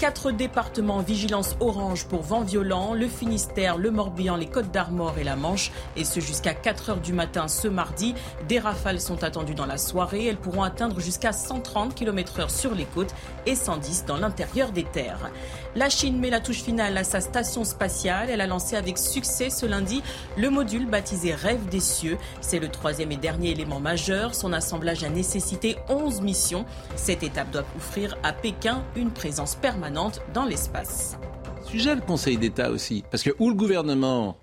[0.00, 5.18] Quatre départements en vigilance orange pour vent violent, le Finistère, le Morbihan, les Côtes d'Armor
[5.18, 8.14] et la Manche, et ce jusqu'à 4 heures du matin ce mardi.
[8.48, 10.26] Des rafales sont attendues dans la soirée.
[10.26, 13.14] Elles pourront atteindre jusqu'à 130 km heure sur les côtes
[13.46, 15.30] et 110 dans l'intérieur des terres.
[15.76, 18.30] La Chine met la touche finale à sa station spatiale.
[18.30, 20.02] Elle a lancé avec succès ce lundi
[20.36, 22.16] le module baptisé Rêve des cieux.
[22.40, 24.36] C'est le troisième et dernier élément majeur.
[24.36, 26.64] Son assemblage a nécessité 11 missions.
[26.94, 31.18] Cette étape doit offrir à Pékin une présence permanente dans l'espace.
[31.66, 33.02] Sujet le Conseil d'État aussi?
[33.10, 34.36] Parce que où le gouvernement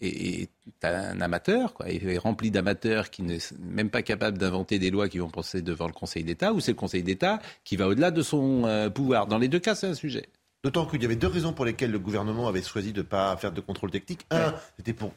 [0.00, 0.50] est,
[0.84, 5.18] un amateur, quoi, est rempli d'amateurs qui n'est même pas capable d'inventer des lois qui
[5.18, 8.22] vont passer devant le Conseil d'État, ou c'est le Conseil d'État qui va au-delà de
[8.22, 9.26] son euh, pouvoir?
[9.26, 10.28] Dans les deux cas, c'est un sujet.
[10.66, 13.36] D'autant qu'il y avait deux raisons pour lesquelles le gouvernement avait choisi de ne pas
[13.36, 14.26] faire de contrôle technique.
[14.32, 15.12] Un, c'était pour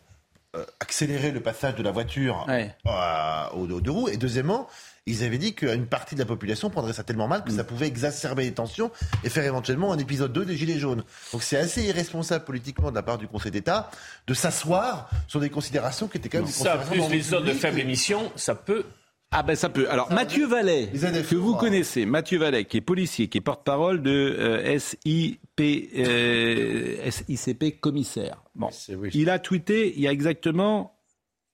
[0.55, 2.71] euh, accélérer le passage de la voiture Ouais.
[2.85, 4.09] à- aux, aux deux roues.
[4.09, 4.67] Et deuxièmement,
[5.07, 7.87] ils avaient dit qu'une partie de la population prendrait ça tellement mal que ça pouvait
[7.87, 8.91] exacerber les tensions
[9.23, 11.03] et faire éventuellement un épisode 2 des Gilets jaunes.
[11.33, 13.89] Donc c'est assez irresponsable politiquement de la part du Conseil d'État
[14.27, 17.79] de s'asseoir sur des considérations qui étaient quand même Ça, plus les zones de faible
[17.79, 18.85] émission, ça peut
[19.31, 19.89] Ah ben ça peut.
[19.91, 24.09] Alors Mathieu Vallet, que vous connaissez, Mathieu Vallet, qui est policier, qui est porte-parole de
[24.11, 28.41] euh, SIP, euh, SICP commissaire.
[28.55, 28.69] Bon,
[29.13, 30.95] il a tweeté il y a exactement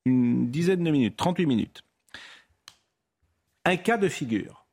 [0.05, 1.83] une dizaine de minutes, 38 minutes,
[3.65, 4.65] un cas de figure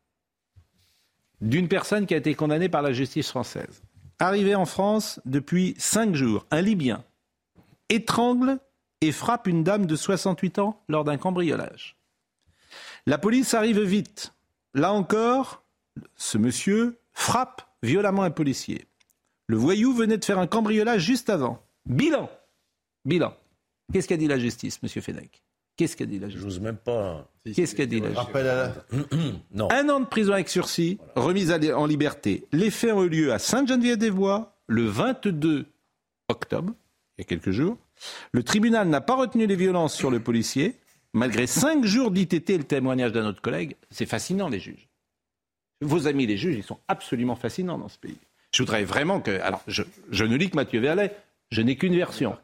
[1.40, 3.82] d'une personne qui a été condamnée par la justice française.
[4.20, 7.02] Arrivé en France depuis cinq jours, un Libyen
[7.88, 8.60] étrangle
[9.00, 11.96] et frappe une dame de 68 ans lors d'un cambriolage.
[13.06, 14.32] La police arrive vite.
[14.74, 15.62] Là encore,
[16.16, 18.86] ce monsieur frappe violemment un policier.
[19.48, 21.62] Le voyou venait de faire un cambriolage juste avant.
[21.86, 22.30] Bilan.
[23.04, 23.34] Bilan.
[23.92, 25.42] Qu'est-ce qu'a dit la justice, monsieur Fenech?
[25.76, 26.42] Qu'est-ce qu'a dit la justice?
[26.44, 27.28] J'ose même pas.
[27.44, 28.24] Qu'est-ce qu'a dit la justice?
[28.26, 28.74] Rappel à la-
[29.52, 29.68] Non.
[29.72, 32.46] Un an de prison avec sursis, remise en liberté.
[32.52, 35.66] Les faits ont eu lieu à Sainte-Geneviève-des-Bois le 22
[36.28, 36.72] octobre,
[37.18, 37.76] il y a quelques jours.
[38.30, 40.76] Le tribunal n'a pas retenu les violences sur le policier,
[41.12, 43.77] malgré cinq jours d'ITT le témoignage d'un autre collègue.
[43.90, 44.88] C'est fascinant, les juges.
[45.81, 48.18] Vos amis, les juges, ils sont absolument fascinants dans ce pays.
[48.55, 49.40] Je voudrais vraiment que.
[49.40, 51.16] Alors, je, je ne lis que Mathieu Verlet,
[51.51, 52.37] je n'ai qu'une version.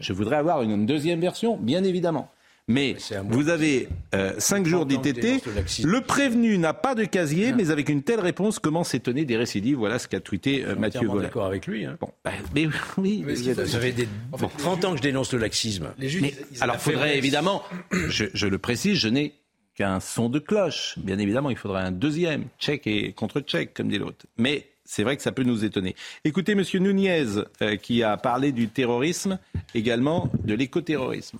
[0.00, 2.30] Je voudrais avoir une deuxième version, bien évidemment.
[2.66, 2.96] Mais
[3.28, 5.44] vous avez euh, cinq jours d'ITT.
[5.84, 9.76] le prévenu n'a pas de casier, mais avec une telle réponse, comment s'étonner des récidives?
[9.76, 11.26] Voilà ce qu'a tweeté euh, Mathieu entièrement Vollet.
[11.26, 11.84] d'accord avec lui.
[11.84, 11.98] hein.
[12.00, 14.48] Bon, bah, mais oui, Mais vous êtes- ça fait des, Bon.
[14.58, 15.88] 30 ans que je dénonce le laxisme?
[15.98, 17.62] Mais, alors, faudrait évidemment,
[18.08, 19.34] je, je le précise, je n'ai
[19.74, 20.94] qu'un son de cloche.
[20.98, 24.24] Bien évidemment, il faudrait un deuxième, check et contre-check, comme dit l'autre.
[24.38, 25.94] Mais c'est vrai que ça peut nous étonner.
[26.24, 26.62] Écoutez, M.
[26.80, 27.24] Nunez,
[27.60, 29.38] euh, qui a parlé du terrorisme,
[29.74, 31.38] également de l'écoterrorisme.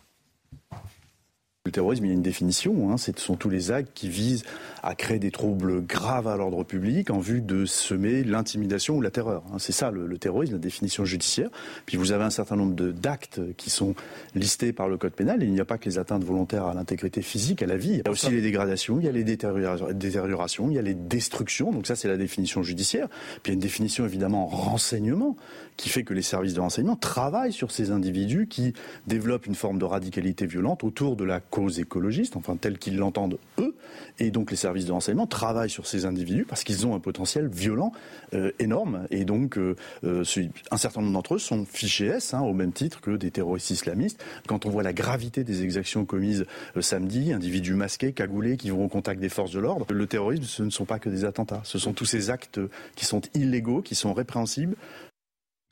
[1.66, 2.90] Le terrorisme, il y a une définition.
[2.92, 4.42] Hein, ce sont tous les actes qui visent
[4.82, 9.10] à créer des troubles graves à l'ordre public en vue de semer l'intimidation ou la
[9.10, 9.42] terreur.
[9.50, 9.56] hein.
[9.58, 11.48] c'est ça le, le terrorisme, la définition judiciaire.
[11.86, 13.94] Puis vous avez un certain nombre d'actes qui sont
[14.34, 15.42] listés par le code pénal.
[15.42, 17.92] Et il n'y a pas que les atteintes volontaires à l'intégrité physique, à la vie.
[17.94, 20.82] Il y a aussi les dégradations, il y a les détériora- détériorations, il y a
[20.82, 21.72] les destructions.
[21.72, 23.08] Donc ça, c'est la définition judiciaire.
[23.42, 25.34] Puis il y a une définition évidemment en renseignement
[25.78, 28.74] qui fait que les services de renseignement travaillent sur ces individus qui
[29.06, 33.38] développent une forme de radicalité violente autour de la cause écologiste, enfin telle qu'ils l'entendent
[33.60, 33.76] eux.
[34.18, 37.46] Et donc les services de renseignement travaillent sur ces individus parce qu'ils ont un potentiel
[37.46, 37.92] violent
[38.32, 39.06] euh, énorme.
[39.12, 40.24] Et donc euh, euh,
[40.72, 43.70] un certain nombre d'entre eux sont fichés S, hein, au même titre que des terroristes
[43.70, 44.20] islamistes.
[44.48, 46.44] Quand on voit la gravité des exactions commises
[46.76, 50.42] euh, samedi, individus masqués, cagoulés, qui vont au contact des forces de l'ordre, le terrorisme,
[50.42, 51.60] ce ne sont pas que des attentats.
[51.62, 52.58] Ce sont tous ces actes
[52.96, 54.74] qui sont illégaux, qui sont répréhensibles.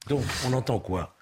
[0.09, 1.16] Donc, on entend quoi?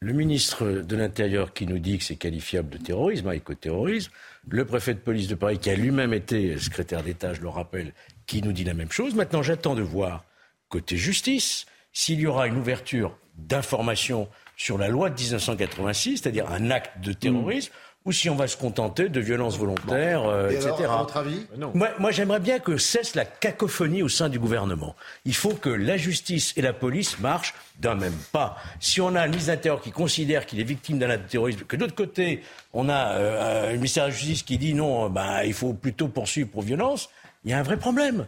[0.00, 4.10] Le ministre de l'Intérieur qui nous dit que c'est qualifiable de terrorisme, hein, écoterrorisme.
[4.48, 7.92] Le préfet de police de Paris, qui a lui-même été secrétaire d'État, je le rappelle,
[8.26, 9.14] qui nous dit la même chose.
[9.14, 10.24] Maintenant, j'attends de voir,
[10.68, 16.70] côté justice, s'il y aura une ouverture d'information sur la loi de 1986, c'est-à-dire un
[16.70, 17.72] acte de terrorisme,
[18.04, 20.72] ou si on va se contenter de violences volontaires, euh, Et etc.
[20.80, 24.38] alors, à votre avis Moi, moi, j'aimerais bien que cesse la cacophonie au sein du
[24.38, 24.96] gouvernement.
[25.24, 28.56] Il faut que la justice et la police marchent d'un même pas.
[28.80, 31.28] Si on a un ministre de l'Intérieur qui considère qu'il est victime d'un acte de
[31.28, 34.74] terrorisme, que de l'autre côté, on a euh, un ministère de la Justice qui dit
[34.74, 37.08] non, ben, il faut plutôt poursuivre pour violence,
[37.44, 38.26] il y a un vrai problème.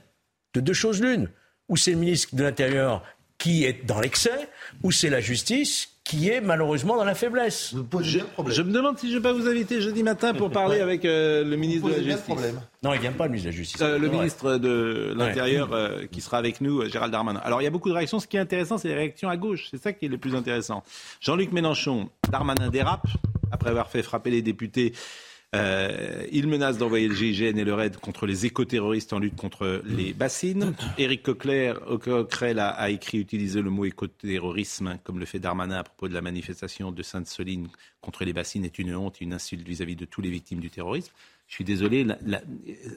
[0.54, 1.28] De deux choses l'une.
[1.68, 3.02] Ou c'est le ministre de l'Intérieur
[3.38, 4.48] qui est dans l'excès,
[4.82, 7.74] ou c'est la justice qui est malheureusement dans la faiblesse.
[8.02, 10.80] Je, je me demande si je ne vais pas vous inviter jeudi matin pour parler
[10.80, 12.20] avec euh, le ministre de la Justice.
[12.24, 12.60] problème.
[12.82, 13.80] Non, il vient pas, le ministre de la Justice.
[13.80, 14.16] Euh, le vrai.
[14.18, 17.40] ministre de l'Intérieur euh, qui sera avec nous, euh, Gérald Darmanin.
[17.42, 18.20] Alors il y a beaucoup de réactions.
[18.20, 19.68] Ce qui est intéressant, c'est les réactions à gauche.
[19.70, 20.84] C'est ça qui est le plus intéressant.
[21.22, 23.06] Jean-Luc Mélenchon, Darmanin dérape
[23.50, 24.92] après avoir fait frapper les députés.
[25.54, 29.82] Euh, il menace d'envoyer le GIGN et le RAID contre les écoterroristes en lutte contre
[29.84, 30.74] les bassines.
[30.98, 36.14] Éric Coquerel, a, écrit utiliser le mot écoterrorisme, comme le fait Darmanin à propos de
[36.14, 37.68] la manifestation de Sainte-Soline
[38.00, 40.70] contre les bassines, est une honte et une insulte vis-à-vis de tous les victimes du
[40.70, 41.12] terrorisme.
[41.54, 42.40] Je suis désolé, la- la-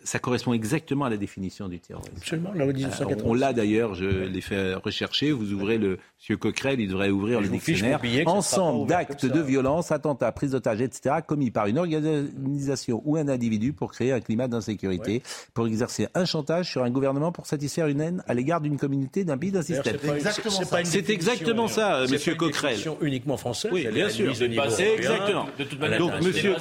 [0.04, 2.12] ça correspond exactement à la définition du terrorisme.
[2.18, 3.24] Absolument, la loi de Euh, 1986.
[3.30, 5.32] on l'a d'ailleurs, je l'ai fait rechercher.
[5.32, 8.02] Vous ouvrez le Monsieur Coquerel, il devrait ouvrir le dictionnaire.
[8.26, 13.74] Ensemble d'actes de violence, attentats, prise d'otages, etc., commis par une organisation ou un individu
[13.74, 15.22] pour créer un climat d'insécurité,
[15.54, 19.24] pour exercer un chantage sur un gouvernement pour satisfaire une haine à l'égard d'une communauté,
[19.24, 19.98] d'un pays, d'un système.
[20.02, 20.84] c'est Exactement ça.
[20.84, 22.80] C'est exactement ça, Monsieur pas une Coquerel.
[23.02, 23.72] uniquement française.
[23.72, 24.36] Oui, bien sûr.
[24.36, 25.46] c'est exactement.
[25.60, 26.56] De toute Donc, manière, monsieur.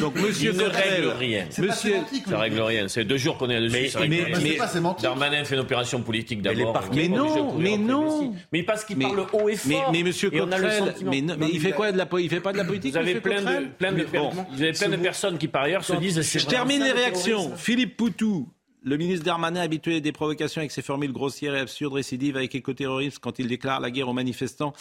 [0.00, 1.46] Donc, monsieur Il ne règle rien.
[1.58, 1.96] Monsieur,
[2.28, 2.88] ça règle rien.
[2.88, 3.98] C'est deux jours qu'on est là-dessus.
[4.08, 4.58] Mais.
[5.02, 6.80] Darmanin fait une opération politique d'abord.
[6.94, 8.34] Mais non, mais non.
[8.52, 9.92] Mais parce qu'il parle haut et Mais, fort.
[9.92, 12.64] mais Monsieur Coquerel, mais, il fait quoi de la po- il fait pas de la
[12.64, 14.30] politique Vous avez plein de, plein de, Mais per- bon.
[14.52, 16.20] vous avez plein de personnes qui par ailleurs se disent.
[16.22, 17.38] Je termine les le réactions.
[17.38, 17.56] terrorisme.
[17.56, 18.48] Philippe Poutou,
[18.82, 23.18] le ministre Darmanin habitué des provocations avec ses formules grossières et absurdes récidive avec écoterrorisme
[23.20, 24.72] quand il déclare la guerre aux manifestants.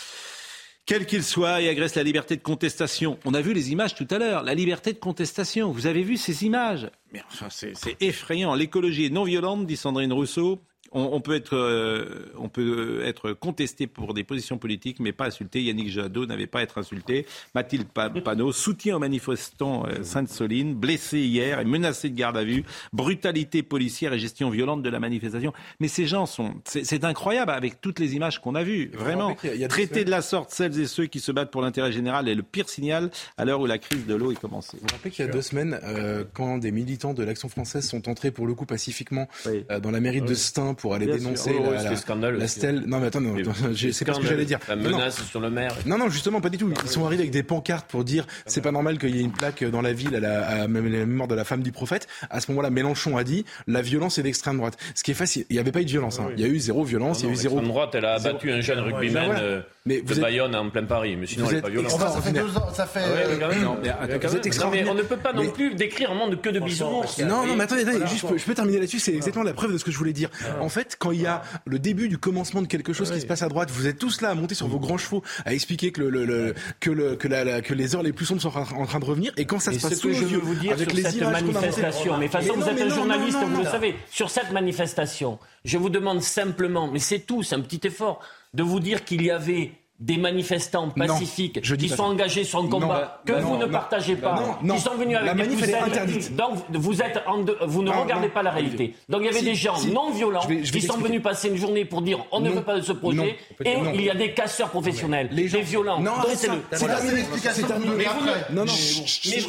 [0.88, 3.18] Quel qu'il soit, et agresse la liberté de contestation.
[3.26, 5.72] On a vu les images tout à l'heure, la liberté de contestation.
[5.72, 8.54] Vous avez vu ces images Mais enfin, c'est effrayant.
[8.54, 10.62] L'écologie est non violente, dit Sandrine Rousseau.
[10.96, 15.26] On, on peut être, euh, on peut être contesté pour des positions politiques, mais pas
[15.28, 15.62] insulté.
[15.62, 17.26] Yannick Jadot n'avait pas à être insulté.
[17.54, 22.44] Mathilde Pa- Panot, soutien aux manifestants euh, Sainte-Soline, blessé hier et menacé de garde à
[22.44, 25.52] vue, brutalité policière et gestion violente de la manifestation.
[25.80, 28.90] Mais ces gens sont, c'est c'est incroyable avec toutes les images qu'on a vues.
[28.94, 29.36] Vraiment,
[29.68, 32.44] traiter de la sorte celles et ceux qui se battent pour l'intérêt général est le
[32.44, 34.78] pire signal à l'heure où la crise de l'eau est commencée.
[34.78, 37.86] Vous vous rappelez qu'il y a deux semaines, euh, quand des militants de l'Action française
[37.86, 40.34] sont entrés pour le coup pacifiquement euh, dans la mairie de.
[40.36, 41.62] Stein pour aller Bien dénoncer sûr.
[41.68, 42.48] Oh, la, aussi.
[42.48, 42.84] stèle.
[42.86, 43.36] Non mais attends, non,
[43.76, 44.60] c'est pas ce que j'allais dire.
[44.68, 44.98] La Non, non.
[44.98, 45.74] menace sur le maire.
[45.86, 46.72] Non, non, justement, pas du tout.
[46.84, 49.32] Ils sont arrivés avec des pancartes pour dire c'est pas normal qu'il y ait une
[49.32, 52.08] plaque dans la ville à la, à même la mémoire de la femme du prophète.
[52.30, 54.78] À ce moment-là, Mélenchon a dit la violence est d'extrême droite.
[54.94, 55.46] Ce qui est facile.
[55.50, 56.20] Il n'y avait pas eu de violence.
[56.20, 56.28] hein.
[56.36, 57.22] Il y a eu zéro violence.
[57.22, 57.56] il y a eu zéro.
[57.56, 59.40] L'extrême droite, elle a zéro- abattu un jeune rugbyman voilà.
[59.42, 61.16] euh, Mais de êtes- Bayonne en plein Paris.
[61.16, 61.92] Mais sinon, vous elle n'est pas violente.
[61.92, 63.00] Ça fait deux ans, ça fait.
[63.04, 63.62] Ah ouais, mais quand même.
[63.64, 64.32] Non, mais Mais attends, quand vous êtes même.
[64.36, 64.88] Non, mais extraordinaire.
[64.92, 67.20] on ne peut pas non Mais- plus décrire un monde que de bisounours.
[67.20, 69.54] Non, non, mais attendez, attendez, juste, je peux- je peux terminer là-dessus, c'est exactement la
[69.54, 70.30] preuve de ce que je voulais dire.
[70.66, 73.26] En fait, quand il y a le début du commencement de quelque chose qui se
[73.26, 75.92] passe à droite, vous êtes tous là à monter sur vos grands chevaux, à expliquer
[75.92, 78.42] que, le, le- le- que, le, que, la, la- que les heures les plus sombres
[78.42, 80.56] sont en train de revenir, et quand ça Et se passe sous je veux vous
[80.56, 83.58] dire avec sur les cette manifestation, mais de toute façon, vous êtes un journaliste, vous
[83.64, 83.96] le savez.
[84.10, 88.20] Sur cette manifestation, je vous demande simplement, mais c'est tout, c'est un petit effort,
[88.54, 92.70] de vous dire qu'il y avait des manifestants pacifiques qui sont engagés sur un Non,
[92.70, 93.72] combat bah, que bah vous non, ne non.
[93.72, 96.36] partagez Bah pas, qui sont venus avec La des poussettes.
[96.36, 98.94] Donc vous êtes en deux- vous ne regardez pas la réalité.
[99.08, 99.92] Donc il y avait Si, des gens si.
[99.92, 102.42] non violents Je vais- je vais qui sont venus passer une journée pour dire on
[102.42, 105.60] ne veut pas de ce projet et il y a des casseurs professionnels, Les gens-
[105.60, 106.00] des violents.
[106.02, 106.54] Non, c'est ça.
[106.56, 106.96] le- C'est voilà.
[106.98, 107.24] terminé.
[107.42, 107.92] C'est terminé.
[107.98, 108.06] Mais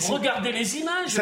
[0.09, 1.21] regardez les images.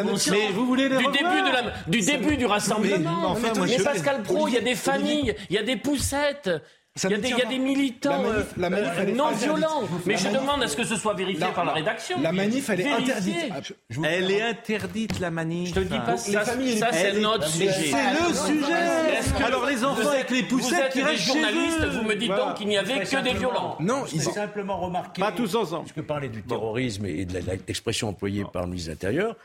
[1.89, 3.35] Du début du rassemblement.
[3.65, 6.51] Mais- Pascal Pro, il y a des familles, il y a des poussettes.
[6.97, 7.51] Ça Il y, a des, tient il y a pas.
[7.51, 8.23] des militants
[8.57, 9.83] La manif- euh, manif, non violents.
[10.07, 12.21] Mais La je manif- demande à ce que ce soit vérifié par la la- rédaction.
[12.23, 13.13] La manif, elle est Vérifié.
[13.13, 13.75] interdite.
[14.05, 15.71] Elle est interdite la manif.
[15.71, 17.73] Je te dis pas Les ça, les ça c'est notre sujet.
[17.73, 19.43] c'est le sujet.
[19.45, 21.89] Alors, les enfants vous avec êtes- les poussettes êtes qui des restent chez journalistes, eux.
[21.89, 22.45] vous me dites Voilà.
[22.45, 23.77] donc qu'il n'y avait que des violents.
[23.81, 25.21] Non, Je ils voudrais simplement remarquer.
[25.21, 25.87] Pas tous ensemble.
[25.91, 29.37] Puisque parler du terrorisme et de l'expression employée par le ministre de l'Intérieur,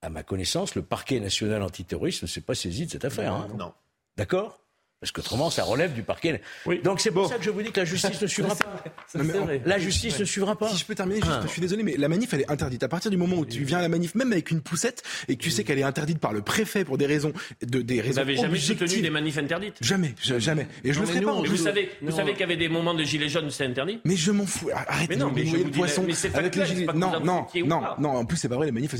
[0.00, 3.32] à ma connaissance, le parquet national antiterroriste ne s'est pas saisi de cette affaire.
[3.32, 3.48] hein.
[3.58, 3.72] Non.
[4.16, 4.60] D'accord?
[5.00, 6.40] Parce qu'autrement, ça relève du parquet.
[6.82, 8.82] Donc c'est pour ça que je vous dis que la justice ne suivra pas.
[9.14, 10.70] Non, mais en- La justice ne suivra pas.
[10.70, 12.82] Si je peux terminer, juste, je suis désolé, mais la manif, elle est interdite.
[12.82, 15.36] À partir du moment où tu viens à la manif, même avec une poussette, et
[15.36, 17.32] que tu sais qu'elle est interdite par le préfet pour des raisons,
[17.64, 19.02] de, des Vous raisons n'avez jamais soutenu objectives.
[19.02, 20.66] des manifs interdites Jamais, je- jamais.
[20.82, 21.32] Et je Non, le ferai nous, pas.
[21.34, 21.56] en Vous plus.
[21.58, 22.16] savez, vous Non.
[22.16, 24.68] savez qu'il y avait des moments de gilets jaunes, c'est interdit Mais je m'en fous.
[24.74, 26.86] Arrête Mais de non, me mais vous dis- poisson mais c'est avec les gilets.
[26.86, 28.16] vous Non, non, non, non.
[28.16, 28.66] En plus, c'est pas vrai.
[28.66, 28.94] Les manifs,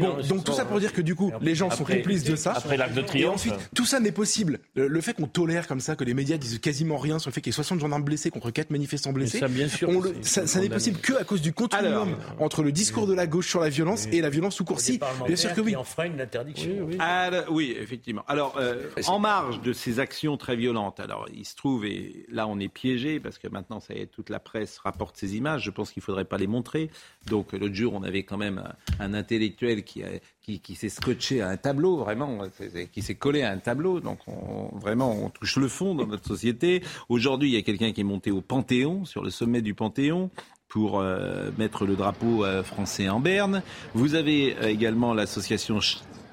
[0.00, 2.34] Bon, non, donc tout ça pour dire que du coup, les gens sont complices de
[2.34, 2.52] ça.
[2.52, 3.34] après l'Arc de Et Triomphe.
[3.34, 4.58] ensuite, tout ça n'est possible.
[5.02, 7.50] Fait qu'on tolère comme ça, que les médias disent quasiment rien sur le fait qu'il
[7.50, 10.40] y ait 60 gendarmes blessés contre 4 manifestants blessés, ça, bien sûr, on le- c'est-
[10.42, 13.48] ça, ça n'est possible que à cause du continuum entre le discours de la gauche
[13.48, 14.98] sur la violence et la violence sous coursier.
[15.26, 15.74] Bien sûr que oui.
[15.76, 16.88] Enfreignent l'interdiction.
[17.00, 18.24] Alors, oui, effectivement.
[18.28, 22.46] Alors, euh, en marge de ces actions très violentes, alors il se trouve, et là
[22.46, 25.62] on est piégé, parce que maintenant ça y est, toute la presse rapporte ces images,
[25.64, 26.90] je pense qu'il ne faudrait pas les montrer.
[27.26, 28.58] Donc l'autre jour, on avait quand même
[28.98, 30.08] un, un intellectuel qui, a-
[30.42, 32.38] qui, qui s'est scotché à un tableau, vraiment,
[32.92, 34.00] qui s'est collé à un tableau.
[34.00, 36.82] Donc on- vraiment, on touche le fond dans notre société.
[37.08, 40.30] Aujourd'hui, il y a quelqu'un qui est monté au Panthéon, sur le sommet du Panthéon
[40.68, 43.62] pour euh, mettre le drapeau euh, français en berne.
[43.94, 45.78] Vous avez euh, également l'association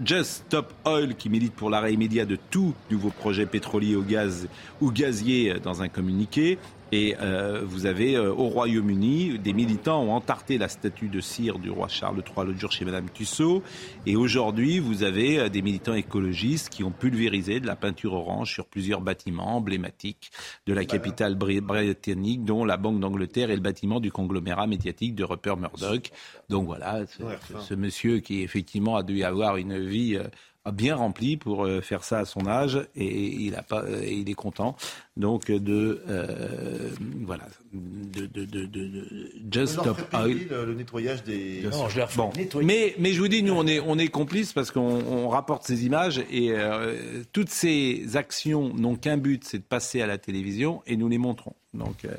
[0.03, 4.47] Just Stop Oil qui milite pour l'arrêt immédiat de tout nouveau projet pétrolier au gaz
[4.79, 6.57] ou gazier euh, dans un communiqué.
[6.91, 11.59] Et euh, vous avez euh, au Royaume-Uni, des militants ont entarté la statue de cire
[11.59, 13.61] du roi Charles III l'autre jour chez Madame Tussaud.
[14.07, 18.51] Et aujourd'hui, vous avez euh, des militants écologistes qui ont pulvérisé de la peinture orange
[18.51, 20.31] sur plusieurs bâtiments emblématiques
[20.65, 25.13] de la capitale bri- britannique, dont la Banque d'Angleterre et le bâtiment du conglomérat médiatique
[25.13, 26.09] de Rupert Murdoch.
[26.49, 27.21] Donc voilà, ce,
[27.59, 30.23] ce monsieur qui effectivement a dû avoir une vie euh,
[30.71, 34.13] bien remplie pour euh, faire ça à son âge et il a pas euh, et
[34.13, 34.75] il est content
[35.17, 36.89] donc de euh,
[37.25, 40.47] voilà de, de, de, de- de Just Stop fait Oil.
[40.49, 41.61] le, le nettoyage des.
[41.71, 42.31] Non, je Bon.
[42.35, 42.65] nettoyer.
[42.65, 45.63] Mais, mais je vous dis, nous, on est, on est complices parce qu'on on rapporte
[45.65, 50.17] ces images et euh, toutes ces actions n'ont qu'un but, c'est de passer à la
[50.17, 51.53] télévision et nous les montrons.
[51.75, 52.09] Donc, euh,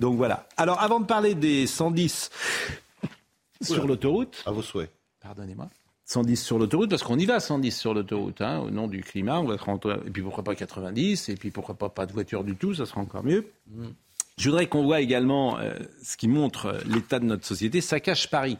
[0.00, 0.48] donc voilà.
[0.56, 2.30] Alors, avant de parler des 110
[3.62, 4.90] sur l'autoroute, À vos souhaits.
[5.20, 5.68] pardonnez-moi.
[6.06, 9.40] 110 sur l'autoroute, parce qu'on y va 110 sur l'autoroute, hein, au nom du climat,
[9.40, 12.54] on va et puis pourquoi pas 90, et puis pourquoi pas pas de voiture du
[12.54, 13.46] tout, ça sera encore mieux.
[13.68, 13.86] Mm.
[14.38, 18.28] Je voudrais qu'on voit également euh, ce qui montre euh, l'état de notre société, cache
[18.28, 18.56] Paris.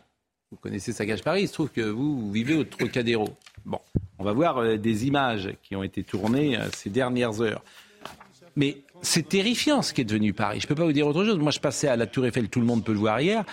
[0.50, 3.28] Vous connaissez cache Paris, il se trouve que vous, vous vivez au Trocadéro.
[3.64, 3.78] Bon,
[4.18, 7.62] on va voir euh, des images qui ont été tournées ces dernières heures.
[8.56, 10.58] Mais c'est terrifiant ce qui est devenu Paris.
[10.60, 11.38] Je ne peux pas vous dire autre chose.
[11.38, 13.44] Moi, je passais à la Tour Eiffel, tout le monde peut le voir hier.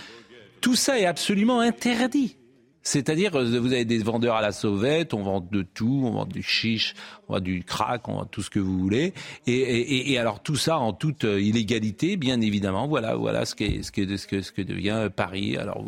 [0.61, 2.37] Tout ça est absolument interdit.
[2.83, 6.43] C'est-à-dire, vous avez des vendeurs à la sauvette, on vend de tout, on vend du
[6.43, 6.95] chiche,
[7.27, 9.13] on vend du crack, on vend tout ce que vous voulez.
[9.47, 12.87] Et, alors tout ça en toute euh, illégalité, bien évidemment.
[12.87, 15.57] Voilà, voilà ce, ce, que, ce, que, ce que devient Paris.
[15.57, 15.83] Alors,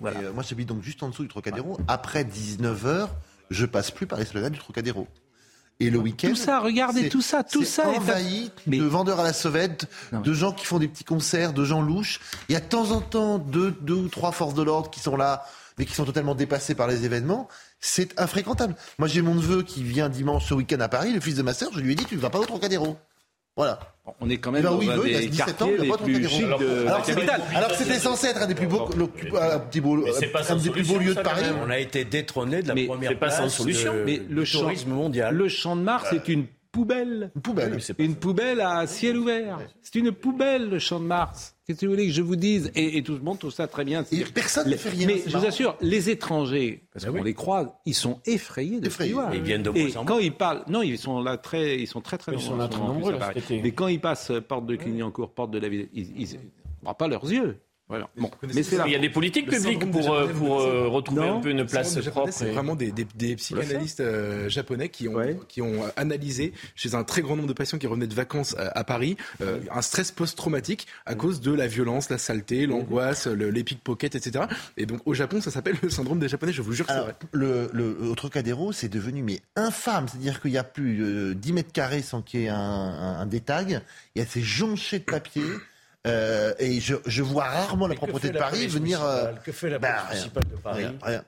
[0.00, 0.18] voilà.
[0.20, 1.78] Euh, moi, j'habite donc juste en dessous du Trocadéro.
[1.88, 3.08] Après 19 h
[3.52, 5.06] je passe plus par les du Trocadéro.
[5.80, 6.28] Et le week-end.
[6.28, 10.32] Tout ça, regardez tout ça, tout ça envahi est de vendeurs à la sauvette, de
[10.32, 12.20] gens qui font des petits concerts, de gens louches.
[12.48, 15.00] Il y a de temps en temps deux, deux ou trois forces de l'ordre qui
[15.00, 15.44] sont là
[15.78, 17.48] mais qui sont totalement dépassés par les événements,
[17.80, 18.74] c'est infréquentable.
[18.98, 21.54] Moi, j'ai mon neveu qui vient dimanche ce week-end à Paris, le fils de ma
[21.54, 22.96] sœur, je lui ai dit, tu ne vas pas au Trocadéro.
[23.54, 23.78] Voilà.
[24.20, 27.42] On est quand même dans un des quartiers les plus chics de alors, la capitale.
[27.54, 28.88] Alors que c'était censé être un des plus beaux,
[29.38, 29.80] un des
[30.70, 31.44] plus beaux lieux de Paris.
[31.62, 33.36] On a été détrôné de la première place.
[33.36, 33.92] C'est pas sans solution.
[34.06, 35.34] Mais le tourisme mondial.
[35.34, 37.30] Le Champ de Mars est une poubelle.
[37.36, 37.78] Une poubelle.
[37.98, 39.60] une poubelle à ciel ouvert.
[39.82, 41.54] C'est une poubelle, le champ de Mars.
[41.66, 43.84] Qu'est-ce que vous voulez que je vous dise et, tout le monde trouve ça très
[43.84, 44.04] bien.
[44.10, 45.06] Et personne ne fait rien.
[45.06, 48.86] Mais je vous assure, les étrangers, parce ben qu'on les croise, ils sont effrayés de
[48.86, 49.14] effrayés.
[49.14, 52.00] ce Ils viennent de Et quand ils parlent, non, ils sont là très, ils sont
[52.00, 52.50] très très ils nombreux.
[52.50, 53.18] Sont là nombreux
[53.62, 57.06] mais quand ils passent porte de Clignancourt, porte de la ville, ils, ils, ils pas
[57.06, 57.60] leurs yeux.
[58.16, 58.30] Bon.
[58.42, 61.66] Mais Il y a des politiques publiques pour, euh, pour euh, retrouver un peu une
[61.66, 62.32] place propre.
[62.32, 67.22] C'est vraiment des, des, psychanalystes euh, japonais qui ont, qui ont analysé chez un très
[67.22, 69.16] grand nombre de patients qui revenaient de vacances à, Paris
[69.70, 74.46] un stress post-traumatique à cause de la violence, la saleté, l'angoisse, les pickpockets, etc.
[74.76, 76.86] Et donc au Japon, ça s'appelle le syndrome des Japonais, je vous jure.
[76.88, 80.08] Alors, le, le Trocadéro, c'est devenu mais infâme.
[80.08, 83.20] C'est-à-dire qu'il y a plus de 10 mètres carrés sans qu'il y ait un, un,
[83.20, 83.82] un détag.
[84.14, 85.42] Il y a ces jonchés de papier.
[86.06, 89.02] Euh, et je, je, vois rarement la propreté de Paris venir.
[89.04, 91.24] Euh, que fait la police bah, municipale de Paris rien,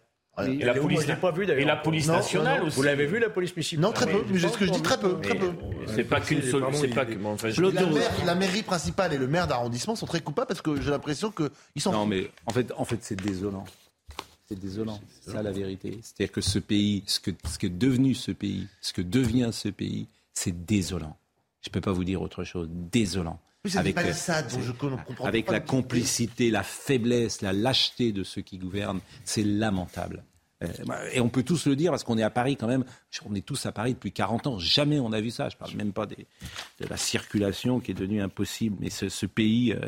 [0.46, 2.76] Et, la police, pas vu, et la police nationale aussi.
[2.76, 4.24] Vous l'avez vu la police municipale Non, très peu.
[4.28, 5.52] Mais ce que je dis, très peu, très peu.
[5.94, 6.88] C'est pas qu'une solution.
[6.92, 10.90] Pas la, la, mairie principale et le maire d'arrondissement sont très coupables parce que j'ai
[10.90, 11.92] l'impression qu'ils sont.
[11.92, 13.64] Non, mais en fait, en fait, c'est désolant.
[14.48, 15.00] C'est désolant.
[15.20, 16.00] C'est ça la vérité.
[16.02, 19.50] C'est-à-dire que ce pays, ce que, ce que est devenu ce pays, ce que devient
[19.52, 21.16] ce pays, c'est désolant.
[21.62, 22.68] Je ne peux pas vous dire autre chose.
[22.70, 23.38] Désolant
[23.76, 23.96] avec,
[25.20, 30.24] avec la complicité, la faiblesse, la lâcheté de ceux qui gouvernent, c'est lamentable.
[30.62, 30.68] Euh,
[31.12, 32.84] et on peut tous le dire parce qu'on est à Paris quand même.
[33.24, 34.58] On est tous à Paris depuis 40 ans.
[34.58, 35.48] Jamais on a vu ça.
[35.48, 36.26] Je parle même pas des,
[36.80, 38.76] de la circulation qui est devenue impossible.
[38.80, 39.72] Mais ce, ce pays.
[39.72, 39.80] Euh,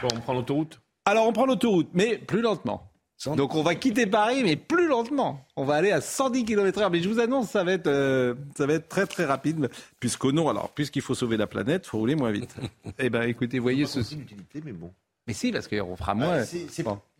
[0.00, 0.80] bon, on prend l'autoroute?
[1.04, 2.91] Alors on prend l'autoroute, mais plus lentement.
[3.26, 5.46] Donc on va quitter Paris, mais plus lentement.
[5.56, 6.90] On va aller à 110 km/h.
[6.90, 9.70] Mais je vous annonce, ça va être, euh, ça va être très très rapide,
[10.00, 12.54] puisqu'au non, alors puisqu'il faut sauver la planète, faut rouler moins vite.
[12.98, 14.18] eh ben, écoutez, voyez ceci.
[14.64, 14.92] mais bon.
[15.28, 16.42] Mais si, parce qu'on fera moins.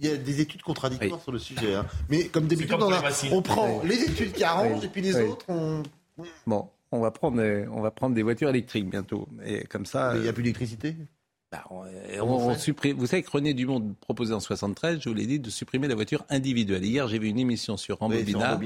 [0.00, 1.74] Il y a des études contradictoires sur le sujet.
[1.74, 1.86] Hein.
[2.09, 2.90] Mais comme d'habitude, on,
[3.36, 5.84] on, prend les études qui arrangent et puis les autres, on...
[6.46, 7.40] Bon, on va prendre,
[7.70, 9.28] on va prendre des voitures électriques bientôt.
[9.44, 10.14] Et comme ça.
[10.16, 10.96] il n'y a plus d'électricité?
[11.53, 15.38] Bah, on, supprime, vous savez que René Dumont proposait en 73, je vous l'ai dit,
[15.38, 16.82] de supprimer la voiture individuelle.
[16.82, 18.59] Hier, j'ai vu une émission sur Rambobina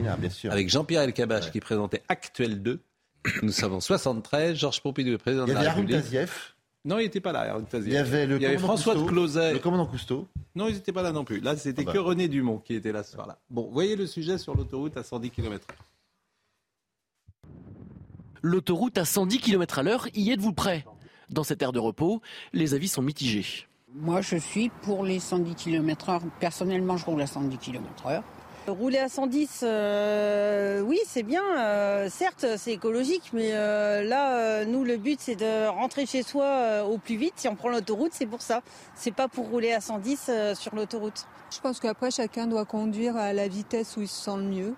[0.48, 2.80] avec Jean-Pierre Elkabach qui présentait Actuel 2.
[3.42, 5.98] Nous savons 73, Georges Pompidou, président de la République.
[6.84, 9.54] Non, il n'était pas là, Il y avait, le il y avait François de Closet.
[9.54, 10.28] Le commandant Cousteau.
[10.54, 11.40] Non, ils n'étaient pas là non plus.
[11.40, 12.04] Là, c'était ah que bah.
[12.04, 13.40] René Dumont qui était là ce soir-là.
[13.50, 15.66] Bon, voyez le sujet sur l'autoroute à 110 km.
[18.42, 20.84] L'autoroute à 110 km à l'heure, y êtes-vous prêt?
[21.30, 22.20] Dans cette aire de repos,
[22.52, 23.66] les avis sont mitigés.
[23.94, 26.20] Moi, je suis pour les 110 km/h.
[26.40, 28.22] Personnellement, je roule à 110 km/h.
[28.68, 31.42] Rouler à 110, euh, oui, c'est bien.
[31.56, 36.84] Euh, certes, c'est écologique, mais euh, là, nous, le but, c'est de rentrer chez soi
[36.84, 37.34] au plus vite.
[37.36, 38.62] Si on prend l'autoroute, c'est pour ça.
[38.96, 41.26] C'est pas pour rouler à 110 sur l'autoroute.
[41.54, 44.74] Je pense qu'après, chacun doit conduire à la vitesse où il se sent le mieux.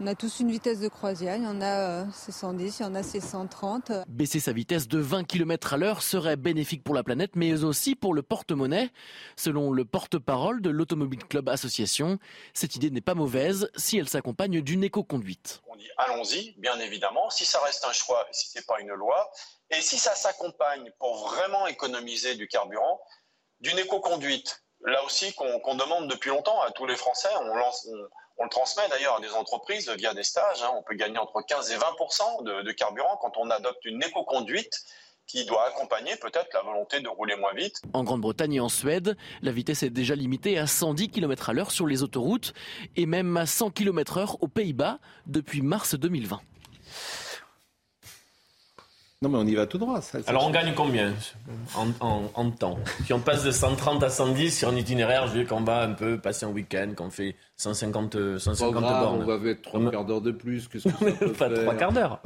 [0.00, 2.84] On a tous une vitesse de croisière, il y en a c'est 110, il y
[2.84, 3.92] en a c'est 130.
[4.08, 7.94] Baisser sa vitesse de 20 km à l'heure serait bénéfique pour la planète, mais aussi
[7.94, 8.90] pour le porte-monnaie.
[9.36, 12.18] Selon le porte-parole de l'Automobile Club Association,
[12.54, 15.62] cette idée n'est pas mauvaise si elle s'accompagne d'une éco-conduite.
[15.68, 18.92] On dit allons-y, bien évidemment, si ça reste un choix, si ce n'est pas une
[18.92, 19.30] loi,
[19.70, 23.00] et si ça s'accompagne pour vraiment économiser du carburant,
[23.60, 24.64] d'une éco-conduite.
[24.84, 27.88] Là aussi, qu'on demande depuis longtemps à tous les Français, on lance...
[27.88, 28.08] On
[28.42, 30.62] le transmet d'ailleurs à des entreprises via des stages.
[30.62, 30.72] Hein.
[30.76, 31.86] On peut gagner entre 15 et 20
[32.42, 34.84] de, carburant quand on adopte une éco-conduite
[35.26, 37.80] qui doit accompagner peut-être la volonté de rouler moins vite.
[37.94, 41.70] En Grande-Bretagne et en Suède, la vitesse est déjà limitée à 110 km à l'heure
[41.70, 42.52] sur les autoroutes
[42.96, 46.40] et même à 100 km heure aux Pays-Bas depuis mars 2020.
[49.24, 50.00] Non, mais on y va tout droit.
[50.26, 51.14] Alors, on gagne combien
[51.74, 52.78] en, temps?
[53.06, 55.92] Si on passe de 130 à 110 sur un itinéraire, je veux qu'on va un
[55.92, 59.22] peu passer un week-end, qu'on fait 150, 150 bornes.
[59.22, 61.74] On va mettre trois quarts d'heure de plus que ce que ça peut Pas trois
[61.74, 62.20] quarts d'heure.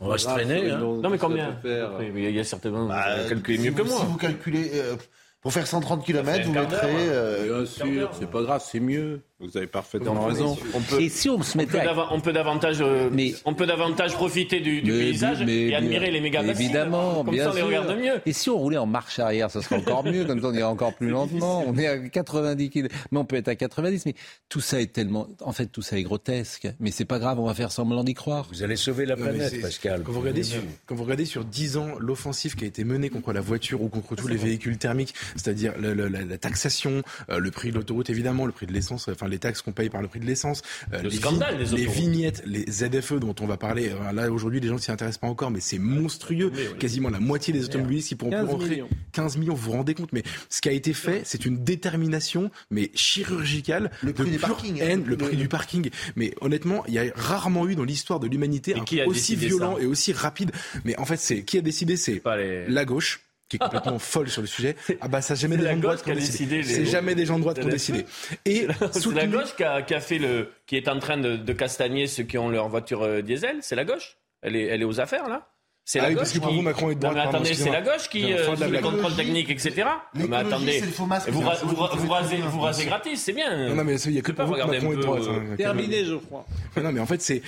[0.00, 0.70] on va se traîner.
[0.70, 0.78] Hein.
[0.78, 2.86] Non, mais combien Il y a certainement.
[2.86, 3.98] Bah, calculer mieux que moi.
[4.00, 4.70] Si vous calculez.
[4.72, 4.96] Euh,
[5.42, 7.08] pour faire 130 km, vous mettrez.
[7.10, 9.20] Euh, Bien sûr, c'est pas grave, c'est mieux.
[9.40, 10.56] Vous avez parfaitement raison.
[10.74, 11.80] On peut, et si on se mettait,
[12.10, 16.20] on peut, davantage, euh, mais, on peut davantage profiter du, du paysage et admirer les
[16.20, 18.20] méga Évidemment, comme bien ça on les regarde mieux.
[18.26, 20.64] Et si on roulait en marche arrière, ça serait encore mieux, comme ça on irait
[20.64, 21.62] encore plus lentement.
[21.68, 24.06] On est à 90 km, mais on peut être à 90.
[24.06, 24.14] Mais
[24.48, 26.66] tout ça est tellement, en fait, tout ça est grotesque.
[26.80, 28.48] Mais c'est pas grave, on va faire semblant d'y croire.
[28.50, 30.02] Vous allez sauver la planète, Pascal.
[30.02, 33.08] Quand vous regardez sur, quand vous regardez sur 10 ans l'offensive qui a été menée
[33.08, 37.38] contre la voiture ou contre tous les véhicules thermiques, c'est-à-dire la, la, la, taxation, euh,
[37.38, 40.02] le prix de l'autoroute évidemment, le prix de l'essence, enfin les taxes qu'on paye par
[40.02, 40.62] le prix de l'essence,
[40.92, 43.90] euh, les, scandale, les, vignettes, les ZFE dont on va parler.
[43.90, 46.52] Euh, là aujourd'hui, les gens s'y intéressent pas encore, mais c'est monstrueux.
[46.78, 48.68] Quasiment la moitié des automobilistes qui pourront 15 rentrer.
[48.70, 48.88] Millions.
[49.12, 52.50] 15 millions, vous vous rendez compte Mais ce qui a été fait, c'est une détermination,
[52.70, 55.90] mais chirurgicale, le prix du parking, haine, le, prix du parking.
[56.16, 59.86] Mais honnêtement, il y a rarement eu dans l'histoire de l'humanité un aussi violent et
[59.86, 60.50] aussi rapide.
[60.84, 64.42] Mais en fait, c'est qui a décidé C'est la gauche qui est complètement folle sur
[64.42, 64.76] le sujet.
[65.00, 66.62] Ah bah ça jamais des gens de droite qui ont décidé.
[66.62, 68.06] C'est jamais des gens de droite qui ont décidé.
[68.44, 71.36] Et c'est la gauche qui a, qui a, fait le, qui est en train de,
[71.36, 73.58] de castagner ceux qui ont leur voiture euh, diesel.
[73.60, 74.18] C'est la gauche.
[74.42, 75.48] Elle est, elle est aux affaires là.
[75.88, 76.56] C'est ah la oui, gauche parce que pour qui...
[76.56, 77.16] vous, Macron est de droite.
[77.16, 79.88] Non, mais attendez, c'est la gauche qui, euh, sous les contrôles techniques, etc.
[80.12, 83.70] Mais attendez, vous, vous, vous, rasez, vous rasez gratis, c'est bien.
[83.70, 85.22] Non, non mais il n'y a que pour vous que Macron est de droite.
[85.26, 86.44] Hein, Terminé, je crois.
[86.76, 87.40] Non, mais en fait, c'est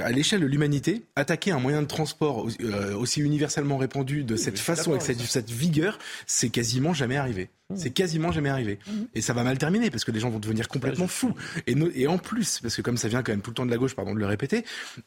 [0.00, 4.58] à l'échelle de l'humanité, attaquer un moyen de transport euh, aussi universellement répandu de cette
[4.58, 7.48] façon, avec cette, cette vigueur, c'est quasiment jamais arrivé.
[7.76, 8.78] C'est quasiment jamais arrivé.
[9.14, 11.34] Et ça va mal terminer parce que les gens vont devenir complètement fous.
[11.66, 13.66] Et, no, et en plus, parce que comme ça vient quand même tout le temps
[13.66, 14.64] de la gauche, pardon de le répéter,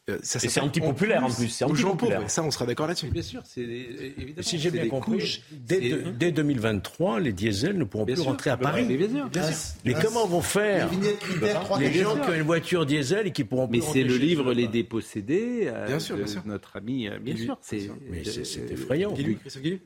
[0.09, 1.49] euh, ça c'est anti-populaire en plus.
[1.49, 2.29] C'est anti-populaire.
[2.29, 3.07] Ça, on sera d'accord là-dessus.
[3.07, 4.41] Bien sûr, c'est évidemment.
[4.41, 8.25] Si j'ai bien compris, couches, dès, de, dès, 2023, les diesels ne pourront plus sûr,
[8.25, 8.85] rentrer à Paris.
[8.87, 9.75] Mais, bien sûr, bien sûr.
[9.85, 10.89] mais comment vont faire
[11.79, 14.53] les, gens qui ont une voiture diesel et qui pourront plus Mais c'est le livre
[14.53, 16.41] Les Dépossédés euh, bien sûr, de bien sûr.
[16.45, 17.57] notre ami, bien sûr.
[18.09, 19.13] Mais c'est effrayant.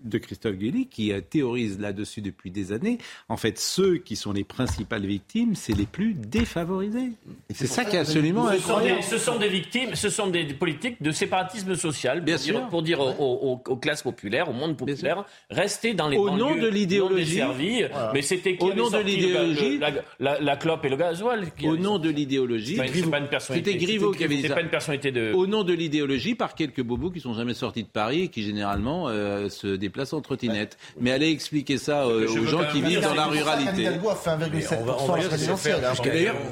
[0.03, 2.97] De Christophe Guilly qui théorise là-dessus depuis des années.
[3.29, 7.11] En fait, ceux qui sont les principales victimes, c'est les plus défavorisés.
[7.53, 9.03] C'est ça qui est absolument ce incroyable.
[9.03, 12.43] Sont des, ce sont des victimes, ce sont des politiques de séparatisme social, bien pour
[12.43, 12.59] sûr.
[12.59, 16.25] Dire, pour dire aux, aux, aux, classes populaires, au monde populaire, restez dans les au
[16.25, 17.41] banlieues, nom de l'idéologie.
[17.91, 18.11] Voilà.
[18.13, 21.47] Mais c'était au nom de l'idéologie, la, la, la, clope et le gasoil.
[21.63, 22.79] Au nom de l'idéologie,
[23.39, 24.55] c'était Griveaux qui avait dit ça.
[24.55, 25.33] pas une personnalité de.
[25.33, 28.43] Au nom de l'idéologie, par quelques bobos qui sont jamais sortis de Paris et qui
[28.43, 30.77] généralement euh, se déplacent en trottinette.
[30.99, 33.89] Mais allez expliquer ça euh, aux gens qui vivent dans la ruralité.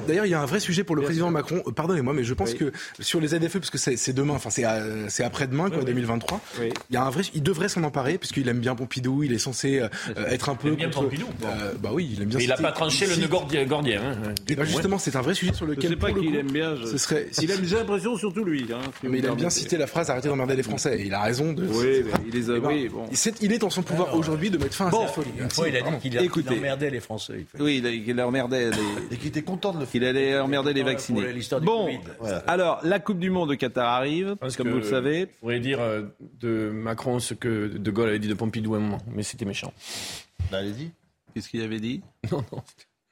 [0.06, 1.62] D'ailleurs, il y a un vrai sujet pour le président Macron.
[1.66, 5.24] Euh, pardonnez-moi, mais je pense que sur les ZFE, parce que c'est demain, enfin c'est
[5.24, 6.40] après-demain, quoi, 2023.
[6.60, 9.22] Il y a un vrai, il devrait s'en emparer puisqu'il aime bien Pompidou.
[9.22, 9.82] Il est censé
[10.28, 10.68] être un peu.
[10.68, 11.26] Il aime bien Pompidou.
[11.80, 12.38] Bah oui, il aime bien.
[12.40, 13.66] Il n'a pas tranché le nœud gordien.
[14.48, 15.84] Et ben justement, c'est un vrai sujet sur lequel.
[15.84, 16.74] Je sais pas qu'il aime bien.
[16.84, 17.28] Ce serait.
[17.40, 18.66] Il aime, j'ai l'impression surtout lui.
[19.02, 21.02] Mais il aime bien citer la phrase "Arrêtez d'emmerder les Français".
[21.04, 21.66] Il a raison de.
[21.66, 22.54] Oui, il les a.
[23.40, 25.30] Il est en son pouvoir aujourd'hui de mettre fin à cette folie.
[25.68, 26.18] Il a dit qu'il
[26.48, 27.46] emmerdait les Français.
[27.58, 29.14] Oui, il emmerdait les...
[29.14, 30.02] Et qu'il était content de le faire.
[30.02, 31.34] Il allait emmerder les vaccinés.
[31.62, 31.88] Bon,
[32.18, 32.38] voilà.
[32.46, 35.24] alors la Coupe du Monde de Qatar arrive, Parce comme que, vous le savez.
[35.24, 36.02] Vous pourriez dire euh,
[36.38, 39.44] de Macron ce que De Gaulle avait dit de Pompidou à un moment, mais c'était
[39.44, 39.72] méchant.
[40.50, 40.90] Bah, Allez-y.
[41.34, 42.02] Qu'est-ce qu'il avait dit?
[42.30, 42.62] Non, non.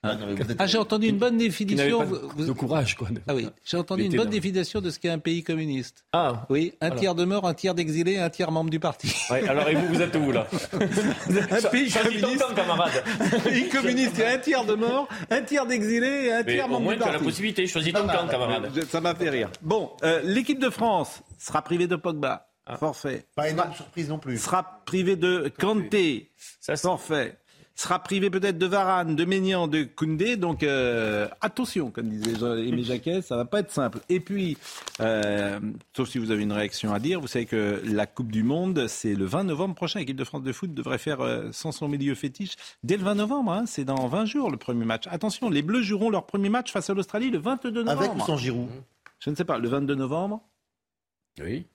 [0.04, 0.16] Ah,
[0.60, 2.04] ah j'ai entendu une bonne définition.
[2.04, 2.44] Vous...
[2.44, 3.08] De courage, quoi.
[3.26, 4.30] Ah oui, j'ai entendu une bonne dans...
[4.30, 6.04] définition de ce qu'est un pays communiste.
[6.12, 7.00] Ah oui, un alors.
[7.00, 9.12] tiers de morts, un tiers d'exilés, un tiers membre du parti.
[9.28, 13.02] Ouais, alors et vous, vous êtes où là Un pays communiste, camarade.
[13.20, 16.42] Un pays communiste, il y a un tiers de morts, un tiers d'exilés, et un
[16.44, 17.02] Mais tiers membre du parti.
[17.02, 18.84] tu as la possibilité, choisis ton camp, camarade.
[18.88, 19.50] Ça m'a fait rire.
[19.62, 22.76] Bon, euh, l'équipe de France sera privée de Pogba, ah.
[22.76, 23.26] forfait.
[23.34, 24.38] Pas énorme surprise non plus.
[24.38, 26.30] Sera privée de Kanté,
[26.60, 27.36] ça forfait
[27.78, 30.36] sera privé peut-être de Varane, de Maignan, de Koundé.
[30.36, 32.34] Donc euh, attention, comme disait
[32.66, 34.00] Aimé Jacquet, ça va pas être simple.
[34.08, 34.58] Et puis,
[35.00, 35.60] euh,
[35.96, 38.86] sauf si vous avez une réaction à dire, vous savez que la Coupe du Monde,
[38.88, 40.00] c'est le 20 novembre prochain.
[40.00, 43.14] L'équipe de France de foot devrait faire euh, sans son milieu fétiche dès le 20
[43.14, 43.52] novembre.
[43.52, 45.04] Hein, c'est dans 20 jours le premier match.
[45.08, 48.02] Attention, les Bleus joueront leur premier match face à l'Australie le 22 novembre.
[48.02, 48.68] Avec ou sans Giroud?
[49.20, 50.42] Je ne sais pas, le 22 novembre?
[51.40, 51.66] Oui.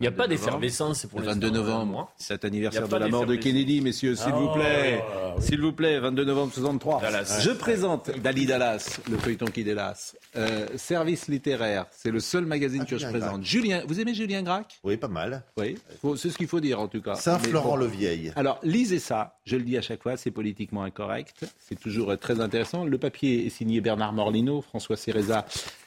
[0.00, 3.34] Il n'y a pas d'effervescence pour le 22 novembre, cet anniversaire de la mort de
[3.34, 5.02] Kennedy, messieurs, s'il vous plaît.
[5.02, 7.02] Ah, S'il vous plaît, 22 novembre 63.
[7.40, 10.16] Je présente Dali Dallas, le feuilleton qui délasse.
[10.36, 13.42] Euh, service littéraire, c'est le seul magazine que je présente.
[13.42, 14.78] Julien, vous aimez Julien Gracq?
[14.84, 15.42] Oui, pas mal.
[15.56, 15.76] Oui,
[16.16, 17.16] c'est ce qu'il faut dire en tout cas.
[17.16, 18.32] Saint-Florent-le-Vieil.
[18.36, 22.40] Alors, lisez ça, je le dis à chaque fois, c'est politiquement incorrect, c'est toujours très
[22.40, 22.84] intéressant.
[22.84, 25.44] Le papier est signé Bernard Morlino, François Cereza.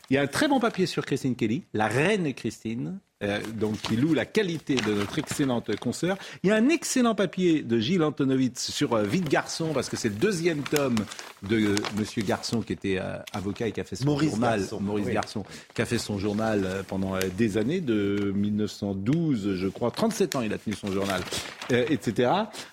[0.10, 3.80] Il y a un très bon papier sur Christine Kelly, la reine Christine, euh, donc
[3.82, 6.18] qui loue la qualité de notre excellente consoeur.
[6.44, 9.98] Il y a un excellent papier de Gilles Antonovitz sur euh, Vite Garçon, parce que
[9.98, 10.96] c'est le deuxième tome
[11.44, 14.60] de euh, Monsieur Garçon, qui était euh, avocat et qui a fait son Maurice journal,
[14.60, 15.14] Garçon, Maurice oui.
[15.14, 15.44] Garçon,
[15.74, 20.42] qui a fait son journal euh, pendant des années, de 1912, je crois, 37 ans
[20.42, 21.22] il a tenu son journal,
[21.70, 22.32] etc.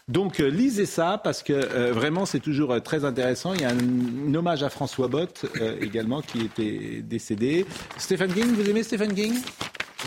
[0.08, 3.54] Donc lisez ça, parce que vraiment c'est toujours très intéressant.
[3.54, 3.78] Il y a un,
[4.28, 5.46] un hommage à François Bott
[5.80, 7.64] également, qui était décédé.
[7.96, 9.34] Stephen King, vous aimez Stephen King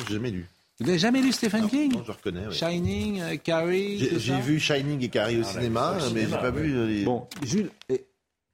[0.07, 0.45] J'ai jamais lu.
[0.79, 1.93] Vous n'avez jamais lu Stephen King?
[1.93, 2.47] Non, je reconnais.
[2.47, 2.55] oui.
[2.55, 6.75] Shining, euh, Carrie J'ai vu Shining et Carrie au cinéma, mais j'ai pas vu.
[6.75, 8.03] euh, les- Bon, Jules, et,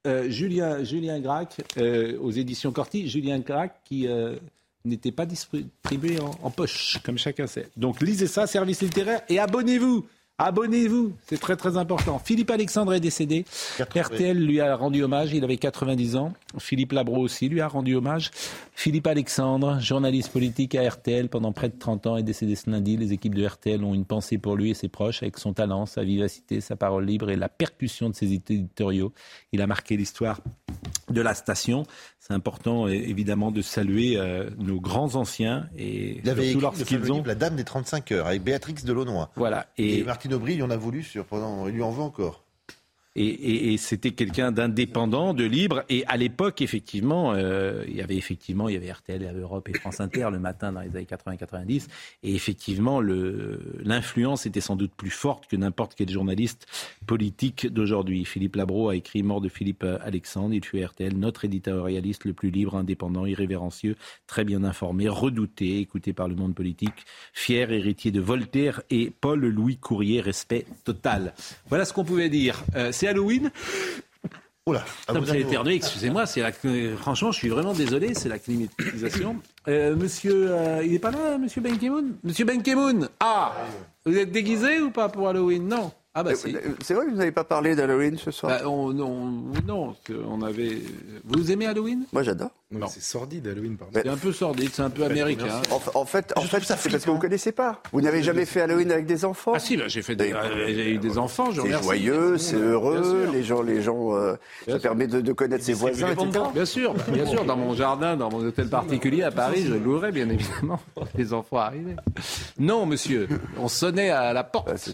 [0.05, 4.35] euh, Julien, Julien Gracq, euh, aux éditions Corti, Julien Gracq qui euh,
[4.83, 7.67] n'était pas distribué en, en poche, comme chacun sait.
[7.77, 10.05] Donc lisez ça, service littéraire, et abonnez-vous
[10.39, 12.19] Abonnez-vous, c'est très très important.
[12.19, 13.43] Philippe Alexandre est décédé.
[13.79, 16.31] RTL lui a rendu hommage, il avait 90 ans.
[16.59, 18.29] Philippe Labro aussi lui a rendu hommage.
[18.75, 22.97] Philippe Alexandre, journaliste politique à RTL pendant près de 30 ans, est décédé ce lundi.
[22.97, 25.87] Les équipes de RTL ont une pensée pour lui et ses proches, avec son talent,
[25.87, 29.13] sa vivacité, sa parole libre et la percussion de ses éditoriaux.
[29.53, 30.41] Il a marqué l'histoire
[31.09, 31.83] de la station.
[32.19, 37.15] C'est important évidemment de saluer euh, nos grands anciens et Il avait surtout lorsqu'ils ont
[37.15, 39.27] livre La Dame des 35 heures avec Béatrix Delaunoy.
[39.35, 42.03] voilà Et, et, Martine Aubry, il en a voulu sur pendant, il lui en veut
[42.03, 42.46] encore.
[43.17, 45.83] Et, et- et c'était quelqu'un d'indépendant, de libre.
[45.89, 49.41] Et à l'époque, effectivement, euh, il y avait effectivement, il y avait RTL, il y
[49.41, 51.87] Europe et France Inter le matin dans les années 80-90.
[52.23, 53.01] Et effectivement,
[53.83, 56.67] l'influence était sans doute plus forte que n'importe quel journaliste
[57.05, 58.25] politique d'aujourd'hui.
[58.25, 60.53] Philippe Labro a écrit Mort de Philippe Alexandre.
[60.53, 63.95] Il fut RTL, notre éditorialiste le plus libre, indépendant, irrévérencieux,
[64.27, 69.77] très bien informé, redouté, écouté par le monde politique, fier héritier de Voltaire et Paul-Louis
[69.77, 71.33] Courrier, respect total.
[71.69, 72.63] Voilà ce qu'on pouvait dire.
[72.75, 73.51] Euh, c'est Halloween.
[74.65, 76.51] Oula, Ça vous avez perdu, excusez-moi, c'est la...
[76.97, 79.37] franchement, je suis vraiment désolé, c'est la climatisation.
[79.69, 83.53] Euh, monsieur, euh, il n'est pas là, monsieur Ben Ki-moon Monsieur Ben Ki-moon Ah
[84.05, 85.69] Vous êtes déguisé ou pas pour Halloween?
[85.69, 85.91] Non.
[86.19, 86.55] Ah bah si.
[86.81, 88.51] C'est vrai que vous n'avez pas parlé d'Halloween ce soir?
[88.59, 89.95] Bah, on, on- non,
[90.27, 90.79] on avait.
[91.25, 92.05] Vous aimez Halloween?
[92.11, 92.49] Moi j'adore.
[92.71, 92.87] Non.
[92.87, 93.93] C'est sordide, Halloween, pardon.
[94.03, 95.61] C'est un peu sordide, c'est un peu américain.
[95.71, 97.81] En, en fait, en fait c'est parce que vous ne connaissez pas.
[97.93, 99.53] Vous n'avez jamais fait Halloween avec des enfants?
[99.55, 102.55] Ah si, bah, j'ai fait des, euh, j'ai eu des enfants, je C'est joyeux, c'est
[102.57, 104.33] heureux, les gens, les gens, euh,
[104.67, 106.45] ça permet de, de connaître ses voisins, etc.
[106.53, 110.11] Bien sûr, bien sûr, dans mon jardin, dans mon hôtel particulier à Paris, je louerais
[110.11, 110.79] bien évidemment
[111.15, 111.95] les enfants arrivés.
[112.59, 113.27] Non, monsieur,
[113.59, 114.89] on sonnait à la porte.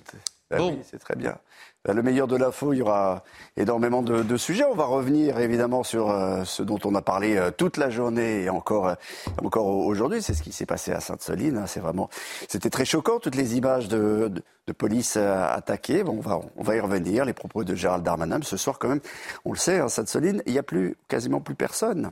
[0.57, 1.37] Ah oui, c'est très bien.
[1.85, 3.23] Bah, Le meilleur de l'info, il y aura
[3.57, 4.63] énormément de, de sujets.
[4.65, 8.43] On va revenir évidemment sur euh, ce dont on a parlé euh, toute la journée
[8.43, 8.95] et encore, euh,
[9.43, 10.21] encore aujourd'hui.
[10.21, 11.57] C'est ce qui s'est passé à Sainte-Soline.
[11.57, 11.67] hein.
[11.67, 12.09] C'est vraiment,
[12.47, 16.03] c'était très choquant toutes les images de, de, de police attaquées.
[16.03, 17.25] Bon, on va, on va y revenir.
[17.25, 19.01] Les propos de Gérald Darmanin ce soir, quand même,
[19.45, 22.11] on le sait, à Sainte-Soline, il n'y a plus quasiment plus personne.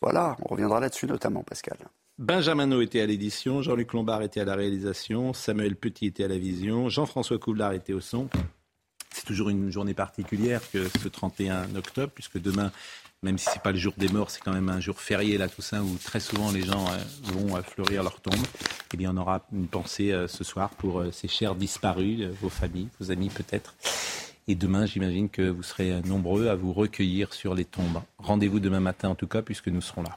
[0.00, 1.78] Voilà, on reviendra là-dessus notamment, Pascal.
[2.18, 6.28] Benjamin No était à l'édition, Jean-Luc Lombard était à la réalisation, Samuel Petit était à
[6.28, 8.28] la vision, Jean-François Coulard était au son.
[9.10, 12.70] C'est toujours une journée particulière que ce 31 octobre, puisque demain,
[13.24, 15.48] même si c'est pas le jour des morts, c'est quand même un jour férié là,
[15.48, 16.98] Toussaint, où très souvent les gens euh,
[17.32, 18.46] vont euh, fleurir leur tombe.
[18.92, 22.90] Eh bien, on aura une pensée euh, ce soir pour ces chers disparus, vos familles,
[23.00, 23.74] vos amis peut-être.
[24.46, 28.02] Et demain, j'imagine que vous serez nombreux à vous recueillir sur les tombes.
[28.18, 30.16] Rendez-vous demain matin en tout cas, puisque nous serons là.